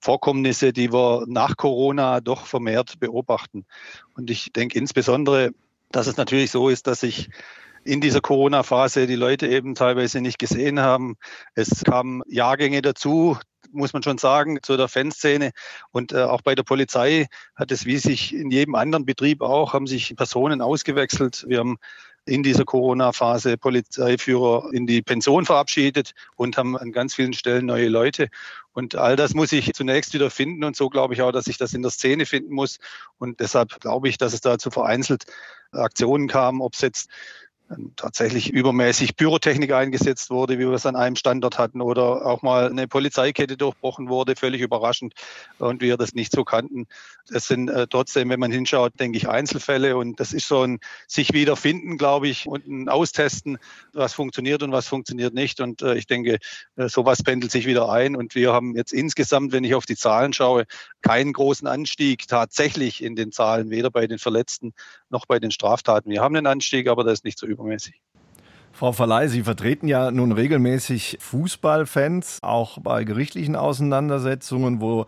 Vorkommnisse, 0.00 0.72
die 0.72 0.92
wir 0.92 1.24
nach 1.26 1.56
Corona 1.56 2.20
doch 2.20 2.46
vermehrt 2.46 3.00
beobachten. 3.00 3.64
Und 4.14 4.30
ich 4.30 4.52
denke 4.52 4.78
insbesondere, 4.78 5.50
dass 5.90 6.06
es 6.06 6.16
natürlich 6.16 6.50
so 6.50 6.68
ist, 6.68 6.86
dass 6.86 7.00
sich 7.00 7.28
in 7.84 8.00
dieser 8.00 8.20
Corona-Phase 8.20 9.06
die 9.06 9.16
Leute 9.16 9.46
eben 9.48 9.74
teilweise 9.74 10.20
nicht 10.20 10.38
gesehen 10.38 10.80
haben. 10.80 11.16
Es 11.54 11.84
kamen 11.84 12.22
Jahrgänge 12.28 12.82
dazu, 12.82 13.38
muss 13.72 13.92
man 13.92 14.02
schon 14.02 14.18
sagen, 14.18 14.58
zu 14.62 14.76
der 14.76 14.88
Fanszene. 14.88 15.52
Und 15.90 16.12
äh, 16.12 16.22
auch 16.22 16.42
bei 16.42 16.54
der 16.54 16.62
Polizei 16.62 17.26
hat 17.54 17.70
es, 17.70 17.86
wie 17.86 17.98
sich 17.98 18.34
in 18.34 18.50
jedem 18.50 18.74
anderen 18.74 19.04
Betrieb 19.04 19.42
auch, 19.42 19.72
haben 19.72 19.86
sich 19.86 20.14
Personen 20.16 20.60
ausgewechselt. 20.60 21.44
Wir 21.48 21.58
haben 21.58 21.78
in 22.28 22.42
dieser 22.42 22.64
Corona-Phase 22.64 23.56
Polizeiführer 23.56 24.70
in 24.72 24.86
die 24.86 25.02
Pension 25.02 25.44
verabschiedet 25.44 26.12
und 26.36 26.56
haben 26.56 26.76
an 26.76 26.92
ganz 26.92 27.14
vielen 27.14 27.32
Stellen 27.32 27.66
neue 27.66 27.88
Leute. 27.88 28.28
Und 28.72 28.94
all 28.94 29.16
das 29.16 29.34
muss 29.34 29.50
ich 29.52 29.72
zunächst 29.72 30.14
wieder 30.14 30.30
finden. 30.30 30.62
Und 30.62 30.76
so 30.76 30.88
glaube 30.88 31.14
ich 31.14 31.22
auch, 31.22 31.32
dass 31.32 31.46
ich 31.46 31.58
das 31.58 31.74
in 31.74 31.82
der 31.82 31.90
Szene 31.90 32.26
finden 32.26 32.54
muss. 32.54 32.78
Und 33.18 33.40
deshalb 33.40 33.80
glaube 33.80 34.08
ich, 34.08 34.18
dass 34.18 34.34
es 34.34 34.40
da 34.40 34.58
zu 34.58 34.70
vereinzelt 34.70 35.24
Aktionen 35.72 36.28
kam, 36.28 36.60
ob 36.60 36.74
es 36.74 36.80
jetzt 36.80 37.10
tatsächlich 37.96 38.50
übermäßig 38.50 39.16
Pyrotechnik 39.16 39.72
eingesetzt 39.72 40.30
wurde, 40.30 40.58
wie 40.58 40.66
wir 40.66 40.72
es 40.72 40.86
an 40.86 40.96
einem 40.96 41.16
Standort 41.16 41.58
hatten, 41.58 41.80
oder 41.80 42.24
auch 42.24 42.42
mal 42.42 42.70
eine 42.70 42.88
Polizeikette 42.88 43.56
durchbrochen 43.56 44.08
wurde, 44.08 44.36
völlig 44.36 44.60
überraschend 44.60 45.14
und 45.58 45.82
wir 45.82 45.96
das 45.96 46.14
nicht 46.14 46.32
so 46.32 46.44
kannten. 46.44 46.86
Das 47.28 47.46
sind 47.46 47.68
äh, 47.68 47.86
trotzdem, 47.86 48.30
wenn 48.30 48.40
man 48.40 48.50
hinschaut, 48.50 48.98
denke 48.98 49.18
ich, 49.18 49.28
Einzelfälle 49.28 49.96
und 49.96 50.18
das 50.18 50.32
ist 50.32 50.48
so 50.48 50.62
ein 50.62 50.78
sich 51.06 51.32
wiederfinden, 51.32 51.98
glaube 51.98 52.28
ich, 52.28 52.46
und 52.46 52.66
ein 52.66 52.88
Austesten, 52.88 53.58
was 53.92 54.14
funktioniert 54.14 54.62
und 54.62 54.72
was 54.72 54.88
funktioniert 54.88 55.34
nicht. 55.34 55.60
Und 55.60 55.82
äh, 55.82 55.94
ich 55.96 56.06
denke, 56.06 56.38
äh, 56.76 56.88
sowas 56.88 57.22
pendelt 57.22 57.52
sich 57.52 57.66
wieder 57.66 57.90
ein 57.90 58.16
und 58.16 58.34
wir 58.34 58.52
haben 58.52 58.76
jetzt 58.76 58.92
insgesamt, 58.92 59.52
wenn 59.52 59.64
ich 59.64 59.74
auf 59.74 59.84
die 59.84 59.96
Zahlen 59.96 60.32
schaue, 60.32 60.64
keinen 61.02 61.32
großen 61.32 61.66
Anstieg 61.66 62.26
tatsächlich 62.28 63.02
in 63.02 63.14
den 63.14 63.30
Zahlen, 63.30 63.70
weder 63.70 63.90
bei 63.90 64.06
den 64.06 64.18
Verletzten 64.18 64.72
noch 65.10 65.26
bei 65.26 65.38
den 65.38 65.50
Straftaten. 65.50 66.10
Wir 66.10 66.22
haben 66.22 66.36
einen 66.36 66.46
Anstieg, 66.46 66.88
aber 66.88 67.04
der 67.04 67.12
ist 67.12 67.24
nicht 67.24 67.38
so 67.38 67.46
übermäßig. 67.58 68.00
Frau 68.72 68.92
Verleih, 68.92 69.26
Sie 69.26 69.42
vertreten 69.42 69.88
ja 69.88 70.12
nun 70.12 70.30
regelmäßig 70.30 71.18
Fußballfans, 71.20 72.38
auch 72.42 72.78
bei 72.78 73.02
gerichtlichen 73.02 73.56
Auseinandersetzungen, 73.56 74.80
wo 74.80 75.06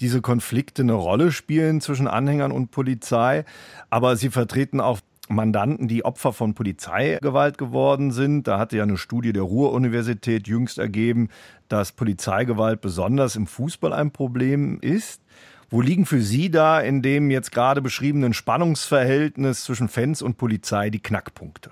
diese 0.00 0.22
Konflikte 0.22 0.80
eine 0.80 0.94
Rolle 0.94 1.30
spielen 1.30 1.82
zwischen 1.82 2.08
Anhängern 2.08 2.50
und 2.50 2.70
Polizei. 2.70 3.44
Aber 3.90 4.16
Sie 4.16 4.30
vertreten 4.30 4.80
auch 4.80 5.00
Mandanten, 5.28 5.86
die 5.86 6.04
Opfer 6.04 6.32
von 6.32 6.54
Polizeigewalt 6.54 7.58
geworden 7.58 8.10
sind. 8.10 8.48
Da 8.48 8.58
hatte 8.58 8.78
ja 8.78 8.84
eine 8.84 8.96
Studie 8.96 9.34
der 9.34 9.42
Ruhr-Universität 9.42 10.48
jüngst 10.48 10.78
ergeben, 10.78 11.28
dass 11.68 11.92
Polizeigewalt 11.92 12.80
besonders 12.80 13.36
im 13.36 13.46
Fußball 13.46 13.92
ein 13.92 14.12
Problem 14.12 14.80
ist. 14.80 15.22
Wo 15.68 15.82
liegen 15.82 16.04
für 16.04 16.20
Sie 16.20 16.50
da 16.50 16.80
in 16.80 17.00
dem 17.02 17.30
jetzt 17.30 17.52
gerade 17.52 17.80
beschriebenen 17.80 18.32
Spannungsverhältnis 18.32 19.62
zwischen 19.62 19.88
Fans 19.88 20.20
und 20.20 20.36
Polizei 20.36 20.90
die 20.90 21.02
Knackpunkte? 21.02 21.70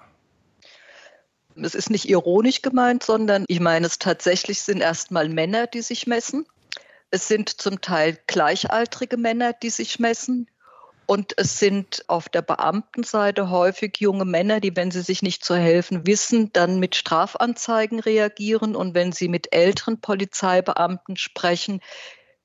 Es 1.65 1.75
ist 1.75 1.91
nicht 1.91 2.09
ironisch 2.09 2.63
gemeint, 2.63 3.03
sondern 3.03 3.45
ich 3.49 3.61
meine 3.61 3.87
es 3.87 3.99
tatsächlich 3.99 4.63
sind 4.63 4.81
erstmal 4.81 5.29
Männer, 5.29 5.67
die 5.67 5.83
sich 5.83 6.07
messen. 6.07 6.47
Es 7.11 7.29
sind 7.29 7.49
zum 7.49 7.81
Teil 7.81 8.19
gleichaltrige 8.27 9.17
Männer, 9.17 9.53
die 9.53 9.71
sich 9.71 9.99
messen. 9.99 10.49
Und 11.07 11.33
es 11.39 11.59
sind 11.59 12.05
auf 12.07 12.29
der 12.29 12.43
Beamtenseite 12.43 13.49
häufig 13.49 13.97
junge 13.99 14.27
Männer, 14.27 14.61
die, 14.61 14.77
wenn 14.77 14.91
sie 14.91 15.01
sich 15.01 15.23
nicht 15.23 15.43
zu 15.43 15.57
helfen 15.57 16.07
wissen, 16.07 16.53
dann 16.53 16.79
mit 16.81 16.97
Strafanzeigen 16.97 17.99
reagieren. 17.99 18.77
Und 18.77 18.95
wenn 18.95 19.13
sie 19.13 19.29
mit 19.29 19.55
älteren 19.55 20.03
Polizeibeamten 20.03 21.17
sprechen, 21.17 21.81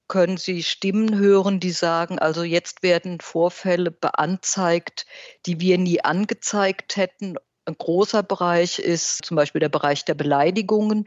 können 0.08 0.38
Sie 0.38 0.63
Stimmen 0.63 1.17
hören, 1.17 1.60
die 1.60 1.72
sagen, 1.72 2.20
also 2.20 2.43
jetzt 2.43 2.84
werden 2.84 3.20
Vorfälle 3.20 3.89
beanzeigt, 3.89 5.05
die 5.46 5.60
wir 5.60 5.77
nie 5.77 6.01
angezeigt 6.01 6.98
hätten. 6.98 7.36
Ein 7.65 7.77
großer 7.77 8.24
Bereich 8.24 8.79
ist 8.79 9.25
zum 9.25 9.36
Beispiel 9.36 9.60
der 9.60 9.70
Bereich 9.70 10.03
der 10.03 10.15
Beleidigungen 10.15 11.05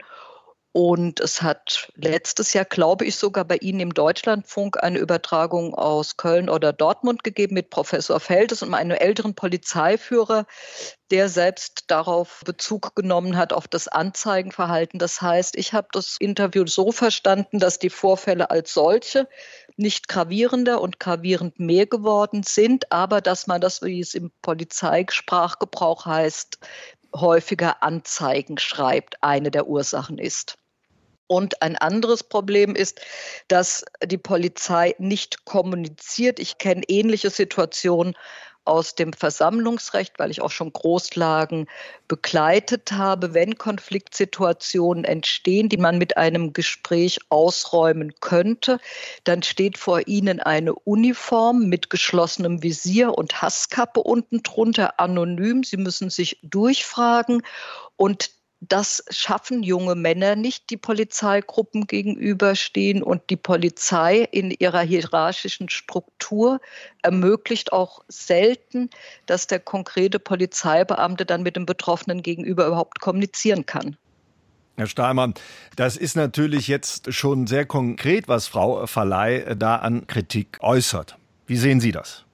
und 0.77 1.21
es 1.21 1.41
hat 1.41 1.91
letztes 1.95 2.53
Jahr, 2.53 2.63
glaube 2.63 3.03
ich, 3.03 3.15
sogar 3.15 3.45
bei 3.45 3.57
Ihnen 3.57 3.79
im 3.79 3.95
Deutschlandfunk 3.95 4.83
eine 4.83 4.99
Übertragung 4.99 5.73
aus 5.73 6.17
Köln 6.17 6.51
oder 6.51 6.71
Dortmund 6.71 7.23
gegeben 7.23 7.55
mit 7.55 7.71
Professor 7.71 8.19
Feldes 8.19 8.61
und 8.61 8.75
einem 8.75 8.95
älteren 8.95 9.33
Polizeiführer, 9.33 10.45
der 11.09 11.29
selbst 11.29 11.85
darauf 11.87 12.43
Bezug 12.45 12.95
genommen 12.95 13.37
hat, 13.37 13.53
auf 13.53 13.67
das 13.67 13.87
Anzeigenverhalten. 13.87 14.99
Das 14.99 15.19
heißt, 15.19 15.57
ich 15.57 15.73
habe 15.73 15.87
das 15.93 16.17
Interview 16.19 16.67
so 16.67 16.91
verstanden, 16.91 17.57
dass 17.57 17.79
die 17.79 17.89
Vorfälle 17.89 18.51
als 18.51 18.71
solche 18.71 19.27
nicht 19.77 20.07
gravierender 20.07 20.79
und 20.79 20.99
gravierend 20.99 21.59
mehr 21.59 21.87
geworden 21.87 22.43
sind, 22.43 22.91
aber 22.91 23.21
dass 23.21 23.47
man 23.47 23.61
das, 23.61 23.81
wie 23.81 23.99
es 23.99 24.13
im 24.13 24.31
Polizeisprachgebrauch 24.43 26.05
heißt, 26.05 26.59
häufiger 27.15 27.81
Anzeigen 27.81 28.59
schreibt, 28.59 29.23
eine 29.23 29.49
der 29.49 29.65
Ursachen 29.65 30.19
ist. 30.19 30.59
Und 31.27 31.61
ein 31.61 31.75
anderes 31.75 32.23
Problem 32.23 32.75
ist, 32.75 33.01
dass 33.47 33.83
die 34.03 34.17
Polizei 34.17 34.95
nicht 34.97 35.45
kommuniziert. 35.45 36.39
Ich 36.39 36.57
kenne 36.57 36.83
ähnliche 36.87 37.29
Situationen 37.29 38.15
aus 38.67 38.95
dem 38.95 39.13
Versammlungsrecht, 39.13 40.19
weil 40.19 40.29
ich 40.29 40.41
auch 40.41 40.51
schon 40.51 40.73
Großlagen 40.73 41.67
begleitet 42.07 42.91
habe, 42.91 43.33
wenn 43.33 43.57
Konfliktsituationen 43.57 45.05
entstehen, 45.05 45.69
die 45.69 45.77
man 45.77 45.97
mit 45.97 46.17
einem 46.17 46.53
Gespräch 46.53 47.19
ausräumen 47.29 48.13
könnte, 48.19 48.79
dann 49.23 49.41
steht 49.41 49.77
vor 49.77 50.07
Ihnen 50.07 50.41
eine 50.41 50.75
Uniform 50.75 51.69
mit 51.69 51.89
geschlossenem 51.89 52.61
Visier 52.61 53.17
und 53.17 53.41
Hasskappe 53.41 54.01
unten 54.01 54.43
drunter, 54.43 54.99
anonym. 54.99 55.63
Sie 55.63 55.77
müssen 55.77 56.09
sich 56.09 56.39
durchfragen 56.43 57.43
und 57.95 58.36
das 58.59 59.03
schaffen 59.09 59.61
junge 59.61 59.95
Männer 59.95 60.35
nicht, 60.35 60.69
die 60.69 60.77
Polizeigruppen 60.77 61.85
gegenüberstehen. 61.85 63.03
Und 63.03 63.29
die 63.29 63.35
Polizei 63.35 64.27
in 64.31 64.51
ihrer 64.51 64.81
hierarchischen 64.81 65.69
Struktur 65.69 66.59
ermöglicht 67.03 67.71
auch 67.71 68.03
selten, 68.07 68.89
dass 69.25 69.47
der 69.47 69.59
konkrete 69.59 70.19
Polizeibeamte 70.19 71.25
dann 71.25 71.43
mit 71.43 71.55
dem 71.55 71.65
Betroffenen 71.65 72.23
gegenüber 72.23 72.67
überhaupt 72.67 72.99
kommunizieren 72.99 73.65
kann. 73.65 73.95
Herr 74.75 74.87
Stahlmann, 74.87 75.33
das 75.75 75.97
ist 75.97 76.15
natürlich 76.15 76.67
jetzt 76.67 77.11
schon 77.11 77.47
sehr 77.47 77.65
konkret, 77.65 78.27
was 78.27 78.47
Frau 78.47 78.85
Verleih 78.85 79.55
da 79.55 79.77
an 79.77 80.05
Kritik 80.05 80.59
äußert. 80.61 81.17
Wie 81.47 81.57
sehen 81.57 81.79
Sie 81.79 81.91
das? 81.91 82.26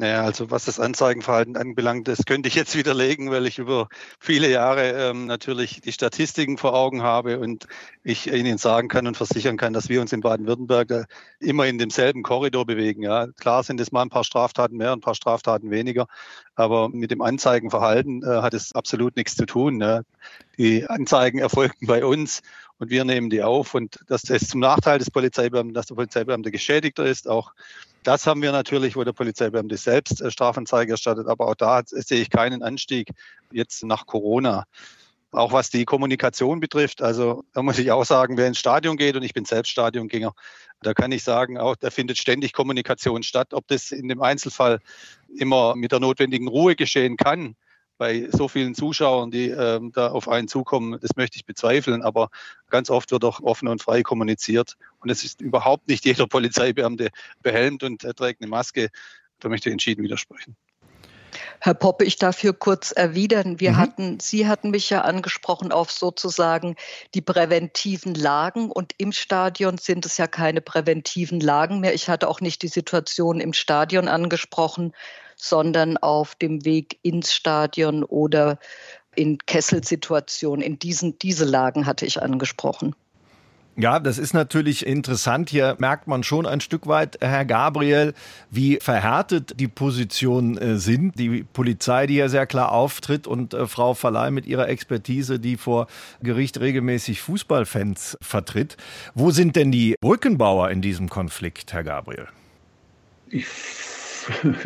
Naja, 0.00 0.22
also 0.22 0.50
was 0.50 0.64
das 0.64 0.80
Anzeigenverhalten 0.80 1.58
anbelangt, 1.58 2.08
das 2.08 2.24
könnte 2.24 2.48
ich 2.48 2.54
jetzt 2.54 2.74
widerlegen, 2.78 3.30
weil 3.30 3.46
ich 3.46 3.58
über 3.58 3.90
viele 4.18 4.50
Jahre 4.50 4.92
ähm, 4.92 5.26
natürlich 5.26 5.82
die 5.82 5.92
Statistiken 5.92 6.56
vor 6.56 6.72
Augen 6.72 7.02
habe 7.02 7.38
und 7.38 7.66
ich 8.02 8.32
Ihnen 8.32 8.56
sagen 8.56 8.88
kann 8.88 9.06
und 9.06 9.18
versichern 9.18 9.58
kann, 9.58 9.74
dass 9.74 9.90
wir 9.90 10.00
uns 10.00 10.14
in 10.14 10.22
Baden-Württemberg 10.22 11.06
immer 11.38 11.66
in 11.66 11.76
demselben 11.76 12.22
Korridor 12.22 12.64
bewegen. 12.64 13.02
Ja, 13.02 13.26
klar 13.26 13.62
sind 13.62 13.78
es 13.78 13.92
mal 13.92 14.00
ein 14.00 14.08
paar 14.08 14.24
Straftaten 14.24 14.78
mehr, 14.78 14.92
ein 14.92 15.02
paar 15.02 15.14
Straftaten 15.14 15.70
weniger, 15.70 16.06
aber 16.54 16.88
mit 16.88 17.10
dem 17.10 17.20
Anzeigenverhalten 17.20 18.22
äh, 18.22 18.40
hat 18.40 18.54
es 18.54 18.72
absolut 18.72 19.16
nichts 19.16 19.36
zu 19.36 19.44
tun. 19.44 19.82
Ja. 19.82 20.00
Die 20.56 20.86
Anzeigen 20.88 21.38
erfolgten 21.40 21.86
bei 21.86 22.06
uns 22.06 22.40
und 22.78 22.88
wir 22.88 23.04
nehmen 23.04 23.28
die 23.28 23.42
auf 23.42 23.74
und 23.74 23.98
das 24.08 24.24
ist 24.24 24.48
zum 24.48 24.60
Nachteil 24.60 24.98
des 24.98 25.10
Polizeibeamten, 25.10 25.74
dass 25.74 25.84
der 25.84 25.96
Polizeibeamte 25.96 26.50
geschädigter 26.50 27.04
ist, 27.04 27.28
auch 27.28 27.52
Das 28.02 28.26
haben 28.26 28.40
wir 28.40 28.52
natürlich, 28.52 28.96
wo 28.96 29.04
der 29.04 29.12
Polizeibeamte 29.12 29.76
selbst 29.76 30.20
äh, 30.20 30.30
Strafanzeige 30.30 30.92
erstattet, 30.92 31.26
aber 31.26 31.48
auch 31.48 31.54
da 31.54 31.82
sehe 31.84 32.22
ich 32.22 32.30
keinen 32.30 32.62
Anstieg 32.62 33.10
jetzt 33.52 33.84
nach 33.84 34.06
Corona. 34.06 34.64
Auch 35.32 35.52
was 35.52 35.70
die 35.70 35.84
Kommunikation 35.84 36.58
betrifft, 36.58 37.02
also 37.02 37.44
da 37.52 37.62
muss 37.62 37.78
ich 37.78 37.92
auch 37.92 38.04
sagen, 38.04 38.36
wer 38.36 38.48
ins 38.48 38.58
Stadion 38.58 38.96
geht 38.96 39.14
und 39.14 39.22
ich 39.22 39.32
bin 39.32 39.44
selbst 39.44 39.70
Stadiongänger, 39.70 40.32
da 40.82 40.92
kann 40.92 41.12
ich 41.12 41.22
sagen, 41.22 41.56
auch 41.56 41.76
da 41.76 41.90
findet 41.90 42.18
ständig 42.18 42.52
Kommunikation 42.52 43.22
statt. 43.22 43.52
Ob 43.52 43.68
das 43.68 43.92
in 43.92 44.08
dem 44.08 44.22
Einzelfall 44.22 44.80
immer 45.36 45.76
mit 45.76 45.92
der 45.92 46.00
notwendigen 46.00 46.48
Ruhe 46.48 46.74
geschehen 46.74 47.16
kann, 47.16 47.54
bei 48.00 48.30
so 48.32 48.48
vielen 48.48 48.74
Zuschauern, 48.74 49.30
die 49.30 49.50
ähm, 49.50 49.92
da 49.92 50.10
auf 50.10 50.26
einen 50.26 50.48
zukommen, 50.48 50.98
das 51.02 51.16
möchte 51.16 51.36
ich 51.36 51.44
bezweifeln. 51.44 52.00
Aber 52.00 52.30
ganz 52.70 52.88
oft 52.88 53.12
wird 53.12 53.24
auch 53.24 53.40
offen 53.40 53.68
und 53.68 53.82
frei 53.82 54.02
kommuniziert. 54.02 54.78
Und 55.00 55.10
es 55.10 55.22
ist 55.22 55.42
überhaupt 55.42 55.86
nicht 55.86 56.06
jeder 56.06 56.26
Polizeibeamte 56.26 57.10
behelmt 57.42 57.82
und 57.82 58.02
äh, 58.02 58.14
trägt 58.14 58.40
eine 58.40 58.48
Maske. 58.48 58.88
Da 59.38 59.50
möchte 59.50 59.68
ich 59.68 59.74
entschieden 59.74 60.02
widersprechen. 60.02 60.56
Herr 61.60 61.74
Poppe, 61.74 62.06
ich 62.06 62.16
darf 62.16 62.38
hier 62.38 62.54
kurz 62.54 62.90
erwidern. 62.90 63.60
Wir 63.60 63.72
mhm. 63.72 63.76
hatten, 63.76 64.20
Sie 64.20 64.48
hatten 64.48 64.70
mich 64.70 64.88
ja 64.88 65.02
angesprochen 65.02 65.70
auf 65.70 65.92
sozusagen 65.92 66.76
die 67.14 67.20
präventiven 67.20 68.14
Lagen 68.14 68.70
und 68.70 68.94
im 68.96 69.12
Stadion 69.12 69.76
sind 69.76 70.06
es 70.06 70.16
ja 70.16 70.26
keine 70.26 70.62
präventiven 70.62 71.38
Lagen 71.38 71.80
mehr. 71.80 71.92
Ich 71.92 72.08
hatte 72.08 72.28
auch 72.28 72.40
nicht 72.40 72.62
die 72.62 72.68
Situation 72.68 73.40
im 73.40 73.52
Stadion 73.52 74.08
angesprochen, 74.08 74.94
sondern 75.42 75.96
auf 75.96 76.34
dem 76.34 76.64
Weg 76.64 76.98
ins 77.02 77.32
Stadion 77.32 78.04
oder 78.04 78.58
in 79.14 79.38
Kesselsituationen. 79.38 80.62
In 80.62 80.78
diesen, 80.78 81.18
diese 81.18 81.44
Lagen 81.44 81.86
hatte 81.86 82.06
ich 82.06 82.22
angesprochen. 82.22 82.94
Ja, 83.76 83.98
das 83.98 84.18
ist 84.18 84.34
natürlich 84.34 84.84
interessant. 84.84 85.48
Hier 85.48 85.76
merkt 85.78 86.06
man 86.06 86.22
schon 86.22 86.44
ein 86.44 86.60
Stück 86.60 86.86
weit, 86.86 87.16
Herr 87.22 87.44
Gabriel, 87.44 88.14
wie 88.50 88.78
verhärtet 88.78 89.58
die 89.58 89.68
Positionen 89.68 90.58
äh, 90.58 90.76
sind. 90.76 91.18
Die 91.18 91.44
Polizei, 91.44 92.06
die 92.06 92.16
ja 92.16 92.28
sehr 92.28 92.46
klar 92.46 92.72
auftritt 92.72 93.26
und 93.26 93.54
äh, 93.54 93.66
Frau 93.66 93.94
Verleih 93.94 94.32
mit 94.32 94.44
ihrer 94.44 94.68
Expertise, 94.68 95.38
die 95.38 95.56
vor 95.56 95.86
Gericht 96.20 96.60
regelmäßig 96.60 97.22
Fußballfans 97.22 98.18
vertritt. 98.20 98.76
Wo 99.14 99.30
sind 99.30 99.56
denn 99.56 99.72
die 99.72 99.94
Brückenbauer 100.00 100.70
in 100.70 100.82
diesem 100.82 101.08
Konflikt, 101.08 101.72
Herr 101.72 101.84
Gabriel? 101.84 102.28
Ich 103.28 103.46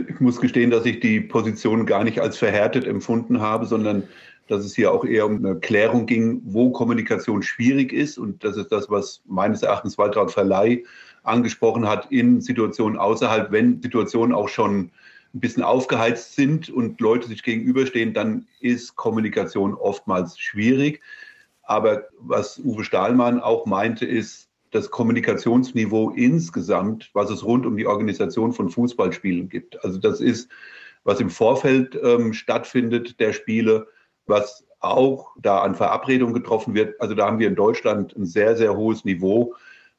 ich 0.09 0.21
muss 0.21 0.41
gestehen, 0.41 0.71
dass 0.71 0.87
ich 0.87 1.01
die 1.01 1.21
Position 1.21 1.87
gar 1.87 2.05
nicht 2.05 2.21
als 2.21 2.39
verhärtet 2.39 2.87
empfunden 2.87 3.41
habe, 3.41 3.67
sondern 3.67 4.05
dass 4.49 4.65
es 4.65 4.75
hier 4.75 4.93
auch 4.93 5.05
eher 5.05 5.27
um 5.27 5.45
eine 5.45 5.57
Klärung 5.57 6.07
ging, 6.07 6.43
wo 6.45 6.71
Kommunikation 6.71 7.43
schwierig 7.43 7.93
ist. 7.93 8.19
Und 8.19 8.45
das 8.45 8.57
ist 8.57 8.71
das, 8.73 8.91
was 8.91 9.23
meines 9.27 9.63
Erachtens 9.63 9.97
Waltraud 9.97 10.31
Verleih 10.31 10.85
angesprochen 11.23 11.89
hat, 11.89 12.11
in 12.13 12.41
Situationen 12.41 12.99
außerhalb, 12.99 13.51
wenn 13.51 13.81
Situationen 13.81 14.35
auch 14.35 14.49
schon 14.49 14.91
ein 15.35 15.41
bisschen 15.41 15.63
aufgeheizt 15.63 16.37
sind 16.37 16.69
und 16.71 17.01
Leute 17.01 17.27
sich 17.27 17.43
gegenüberstehen, 17.43 18.13
dann 18.15 18.47
ist 18.61 18.95
Kommunikation 18.97 19.75
oftmals 19.75 20.39
schwierig. 20.39 21.01
Aber 21.63 22.05
was 22.21 22.59
Uwe 22.59 22.85
Stahlmann 22.85 23.41
auch 23.41 23.67
meinte, 23.67 24.05
ist, 24.05 24.49
das 24.75 24.91
Kommunikationsniveau 24.91 26.11
insgesamt, 26.11 27.11
was 27.13 27.31
es 27.31 27.45
rund 27.45 27.65
um 27.65 27.77
die 27.77 27.87
Organisation 27.87 28.53
von 28.53 28.71
Fußballspielen 28.71 29.49
gibt. 29.49 29.83
Also 29.85 29.99
das 29.99 30.21
ist, 30.21 30.51
was 31.05 31.21
im 31.21 31.31
Vorfeld 31.31 31.99
ähm, 32.03 32.33
stattfindet 32.33 33.21
der 33.21 33.33
Spiele, 33.33 33.87
was 34.27 34.67
auch 34.81 35.37
da 35.41 35.61
an 35.61 35.77
Verabredungen 35.77 36.35
getroffen 36.35 36.75
wird. 36.75 37.01
Also 37.01 37.15
da 37.15 37.27
haben 37.27 37.39
wir 37.39 37.47
in 37.47 37.55
Deutschland 37.55 38.17
ein 38.17 38.27
sehr, 38.27 38.57
sehr 38.57 38.77
hohes 38.77 39.05
Niveau, 39.05 39.55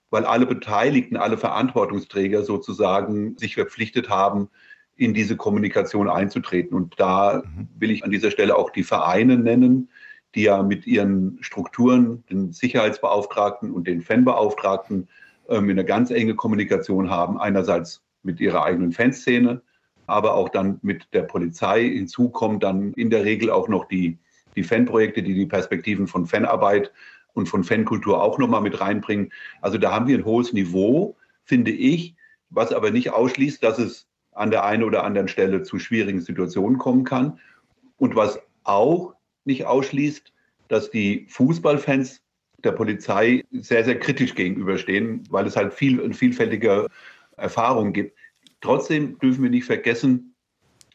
weil 0.09 0.25
alle 0.25 0.45
Beteiligten, 0.45 1.15
alle 1.15 1.37
Verantwortungsträger 1.37 2.43
sozusagen 2.43 3.37
sich 3.37 3.55
verpflichtet 3.55 4.09
haben, 4.09 4.49
in 4.97 5.13
diese 5.13 5.37
Kommunikation 5.37 6.09
einzutreten. 6.09 6.75
Und 6.75 6.99
da 6.99 7.43
mhm. 7.45 7.69
will 7.77 7.91
ich 7.91 8.03
an 8.03 8.11
dieser 8.11 8.31
Stelle 8.31 8.57
auch 8.57 8.71
die 8.71 8.83
Vereine 8.83 9.37
nennen, 9.37 9.89
die 10.35 10.43
ja 10.43 10.61
mit 10.61 10.85
ihren 10.85 11.37
Strukturen, 11.41 12.23
den 12.29 12.51
Sicherheitsbeauftragten 12.51 13.71
und 13.71 13.87
den 13.87 14.01
Fanbeauftragten 14.01 15.07
ähm, 15.49 15.69
eine 15.69 15.85
ganz 15.85 16.11
enge 16.11 16.35
Kommunikation 16.35 17.09
haben. 17.09 17.39
Einerseits 17.39 18.03
mit 18.23 18.39
ihrer 18.39 18.63
eigenen 18.63 18.91
Fanszene, 18.91 19.61
aber 20.07 20.35
auch 20.35 20.49
dann 20.49 20.79
mit 20.81 21.07
der 21.13 21.23
Polizei. 21.23 21.83
Hinzu 21.83 22.29
kommen 22.29 22.59
dann 22.59 22.93
in 22.93 23.09
der 23.09 23.23
Regel 23.23 23.49
auch 23.49 23.69
noch 23.69 23.85
die, 23.85 24.17
die 24.55 24.63
Fanprojekte, 24.63 25.23
die 25.23 25.33
die 25.33 25.45
Perspektiven 25.45 26.07
von 26.07 26.25
Fanarbeit 26.25 26.91
und 27.33 27.47
von 27.47 27.63
Fankultur 27.63 28.21
auch 28.21 28.37
nochmal 28.37 28.61
mit 28.61 28.79
reinbringen. 28.79 29.31
Also 29.61 29.77
da 29.77 29.91
haben 29.91 30.07
wir 30.07 30.17
ein 30.17 30.25
hohes 30.25 30.53
Niveau, 30.53 31.15
finde 31.43 31.71
ich, 31.71 32.15
was 32.49 32.73
aber 32.73 32.91
nicht 32.91 33.11
ausschließt, 33.11 33.63
dass 33.63 33.79
es 33.79 34.07
an 34.31 34.51
der 34.51 34.65
einen 34.65 34.83
oder 34.83 35.03
anderen 35.03 35.27
Stelle 35.27 35.63
zu 35.63 35.79
schwierigen 35.79 36.21
Situationen 36.21 36.77
kommen 36.77 37.03
kann. 37.03 37.39
Und 37.97 38.15
was 38.15 38.39
auch 38.63 39.14
nicht 39.45 39.65
ausschließt, 39.65 40.31
dass 40.67 40.89
die 40.89 41.27
Fußballfans 41.29 42.21
der 42.63 42.71
Polizei 42.71 43.43
sehr, 43.51 43.85
sehr 43.85 43.99
kritisch 43.99 44.35
gegenüberstehen, 44.35 45.23
weil 45.29 45.45
es 45.45 45.55
halt 45.55 45.73
viel, 45.73 46.13
vielfältige 46.13 46.87
Erfahrung 47.37 47.93
gibt. 47.93 48.17
Trotzdem 48.61 49.19
dürfen 49.19 49.43
wir 49.43 49.49
nicht 49.49 49.65
vergessen, 49.65 50.35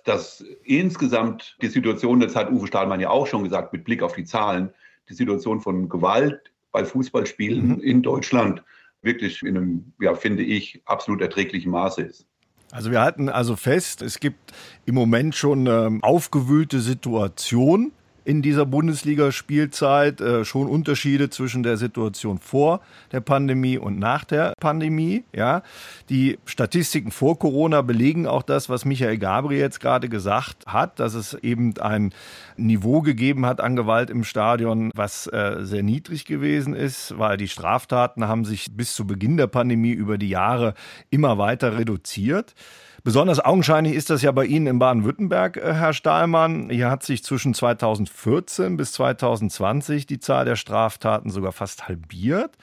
dass 0.05 0.45
insgesamt 0.65 1.57
die 1.63 1.69
Situation, 1.69 2.21
das 2.21 2.35
hat 2.35 2.51
Uwe 2.51 2.67
Stahlmann 2.67 3.01
ja 3.01 3.11
auch 3.11 3.27
schon 3.27 3.45
gesagt, 3.45 3.73
mit 3.73 3.85
Blick 3.85 4.03
auf 4.03 4.15
die 4.15 4.25
Zahlen, 4.25 4.71
die 5.09 5.15
Situation 5.15 5.61
von 5.61 5.89
Gewalt 5.89 6.41
bei 6.73 6.85
Fußballspielen 6.85 7.77
mhm. 7.77 7.81
in 7.81 8.03
Deutschland 8.03 8.63
wirklich 9.03 9.43
in 9.43 9.57
einem, 9.57 9.93
ja, 10.01 10.15
finde 10.15 10.43
ich, 10.43 10.83
absolut 10.85 11.21
erträglichen 11.21 11.71
Maße 11.71 12.03
ist. 12.03 12.27
Also 12.71 12.91
wir 12.91 13.01
halten 13.01 13.29
also 13.29 13.57
fest, 13.57 14.03
es 14.03 14.21
gibt 14.21 14.53
im 14.87 14.95
Moment 14.95 15.35
schon 15.35 15.67
eine 15.67 15.99
aufgewühlte 16.03 16.81
Situation 16.81 17.93
in 18.24 18.42
dieser 18.42 18.66
Bundesligaspielzeit 18.66 20.20
äh, 20.20 20.44
schon 20.44 20.68
Unterschiede 20.68 21.30
zwischen 21.30 21.62
der 21.62 21.76
Situation 21.76 22.38
vor 22.38 22.80
der 23.12 23.20
Pandemie 23.20 23.78
und 23.78 23.98
nach 23.98 24.24
der 24.24 24.54
Pandemie. 24.61 25.24
Ja, 25.35 25.62
die 26.09 26.38
Statistiken 26.44 27.11
vor 27.11 27.38
Corona 27.38 27.83
belegen 27.83 28.26
auch 28.26 28.42
das, 28.42 28.68
was 28.68 28.85
Michael 28.85 29.18
Gabriel 29.18 29.61
jetzt 29.61 29.80
gerade 29.80 30.09
gesagt 30.09 30.66
hat, 30.66 31.00
dass 31.00 31.14
es 31.14 31.35
eben 31.35 31.76
ein 31.78 32.12
Niveau 32.56 33.00
gegeben 33.00 33.46
hat 33.46 33.61
an 33.61 33.76
Gewalt 33.76 34.11
im 34.11 34.24
Stadion, 34.24 34.90
was 34.94 35.26
äh, 35.26 35.59
sehr 35.61 35.83
niedrig 35.83 36.24
gewesen 36.24 36.74
ist, 36.74 37.18
weil 37.18 37.37
die 37.37 37.48
Straftaten 37.48 38.28
haben 38.28 38.44
sich 38.44 38.68
bis 38.72 38.94
zu 38.94 39.06
Beginn 39.06 39.37
der 39.37 39.46
Pandemie 39.46 39.92
über 39.92 40.18
die 40.18 40.28
Jahre 40.28 40.74
immer 41.11 41.38
weiter 41.38 41.78
reduziert. 41.78 42.54
Besonders 43.03 43.41
augenscheinlich 43.41 43.95
ist 43.95 44.11
das 44.11 44.21
ja 44.21 44.31
bei 44.31 44.45
Ihnen 44.45 44.67
in 44.67 44.79
Baden-Württemberg, 44.79 45.57
äh, 45.57 45.73
Herr 45.73 45.95
Stahlmann. 45.95 46.69
Hier 46.69 46.91
hat 46.91 47.03
sich 47.03 47.25
zwischen 47.25 47.55
2014 47.55 48.77
bis 48.77 48.93
2020 48.93 50.07
die 50.07 50.19
Zahl 50.19 50.45
der 50.45 50.57
Straftaten 50.57 51.31
sogar 51.31 51.53
fast 51.53 51.89
halbiert. 51.89 52.57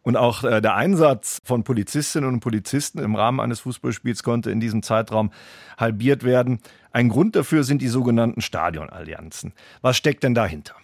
Und 0.00 0.16
auch 0.16 0.44
äh, 0.44 0.62
der 0.62 0.74
Einsatz 0.74 1.40
von 1.44 1.64
Polizistinnen 1.64 2.28
und 2.28 2.40
Polizisten 2.40 2.98
im 2.98 3.14
Rahmen 3.14 3.40
eines 3.40 3.60
Fußballspiels 3.60 4.22
konnte 4.22 4.50
in 4.50 4.60
diesem 4.60 4.82
Zeitraum 4.82 5.32
halbiert 5.76 6.24
werden. 6.24 6.60
Ein 6.92 7.10
Grund 7.10 7.36
dafür 7.36 7.64
sind 7.64 7.82
die 7.82 7.88
sogenannten 7.88 8.40
Stadionallianzen. 8.40 9.52
Was 9.82 9.96
steckt 9.96 10.22
denn 10.22 10.34
dahinter? 10.34 10.74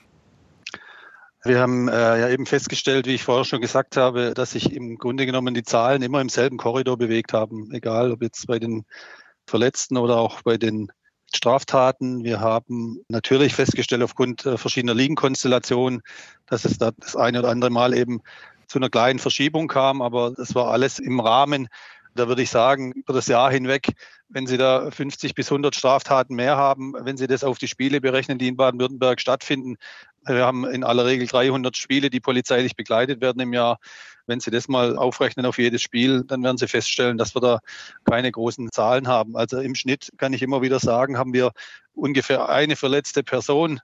Wir 1.42 1.58
haben 1.58 1.88
äh, 1.88 2.20
ja 2.20 2.28
eben 2.28 2.44
festgestellt, 2.44 3.06
wie 3.06 3.14
ich 3.14 3.24
vorher 3.24 3.46
schon 3.46 3.62
gesagt 3.62 3.96
habe, 3.96 4.34
dass 4.34 4.50
sich 4.50 4.74
im 4.74 4.98
Grunde 4.98 5.24
genommen 5.24 5.54
die 5.54 5.62
Zahlen 5.62 6.02
immer 6.02 6.20
im 6.20 6.28
selben 6.28 6.58
Korridor 6.58 6.98
bewegt 6.98 7.32
haben, 7.32 7.72
egal 7.72 8.12
ob 8.12 8.22
jetzt 8.22 8.46
bei 8.46 8.58
den 8.58 8.84
Verletzten 9.46 9.96
oder 9.96 10.18
auch 10.18 10.42
bei 10.42 10.58
den 10.58 10.92
Straftaten. 11.34 12.24
Wir 12.24 12.40
haben 12.40 13.00
natürlich 13.08 13.54
festgestellt 13.54 14.02
aufgrund 14.02 14.44
äh, 14.44 14.58
verschiedener 14.58 14.94
Ligenkonstellationen, 14.94 16.02
dass 16.46 16.66
es 16.66 16.76
da 16.76 16.90
das 16.90 17.16
eine 17.16 17.38
oder 17.38 17.48
andere 17.48 17.70
Mal 17.70 17.94
eben 17.94 18.20
zu 18.66 18.78
einer 18.78 18.90
kleinen 18.90 19.18
Verschiebung 19.18 19.66
kam, 19.66 20.02
aber 20.02 20.32
das 20.32 20.54
war 20.54 20.70
alles 20.70 20.98
im 20.98 21.20
Rahmen. 21.20 21.68
Da 22.14 22.28
würde 22.28 22.42
ich 22.42 22.50
sagen, 22.50 22.92
über 22.92 23.12
das 23.12 23.28
Jahr 23.28 23.50
hinweg, 23.50 23.92
wenn 24.28 24.46
Sie 24.46 24.58
da 24.58 24.90
50 24.90 25.34
bis 25.34 25.50
100 25.50 25.74
Straftaten 25.74 26.34
mehr 26.34 26.56
haben, 26.56 26.94
wenn 26.98 27.16
Sie 27.16 27.26
das 27.26 27.44
auf 27.44 27.58
die 27.58 27.68
Spiele 27.68 28.00
berechnen, 28.00 28.38
die 28.38 28.48
in 28.48 28.56
Baden-Württemberg 28.56 29.20
stattfinden, 29.20 29.76
wir 30.26 30.44
haben 30.44 30.64
in 30.66 30.84
aller 30.84 31.06
Regel 31.06 31.26
300 31.26 31.76
Spiele, 31.76 32.10
die 32.10 32.20
polizeilich 32.20 32.76
begleitet 32.76 33.20
werden 33.20 33.40
im 33.40 33.52
Jahr. 33.52 33.78
Wenn 34.26 34.40
Sie 34.40 34.50
das 34.50 34.68
mal 34.68 34.96
aufrechnen 34.96 35.46
auf 35.46 35.58
jedes 35.58 35.82
Spiel, 35.82 36.22
dann 36.24 36.42
werden 36.42 36.58
Sie 36.58 36.68
feststellen, 36.68 37.18
dass 37.18 37.34
wir 37.34 37.40
da 37.40 37.60
keine 38.04 38.30
großen 38.30 38.70
Zahlen 38.70 39.08
haben. 39.08 39.36
Also 39.36 39.60
im 39.60 39.74
Schnitt 39.74 40.12
kann 40.18 40.32
ich 40.32 40.42
immer 40.42 40.62
wieder 40.62 40.78
sagen, 40.78 41.18
haben 41.18 41.32
wir 41.32 41.52
ungefähr 41.94 42.48
eine 42.48 42.76
verletzte 42.76 43.22
Person 43.22 43.80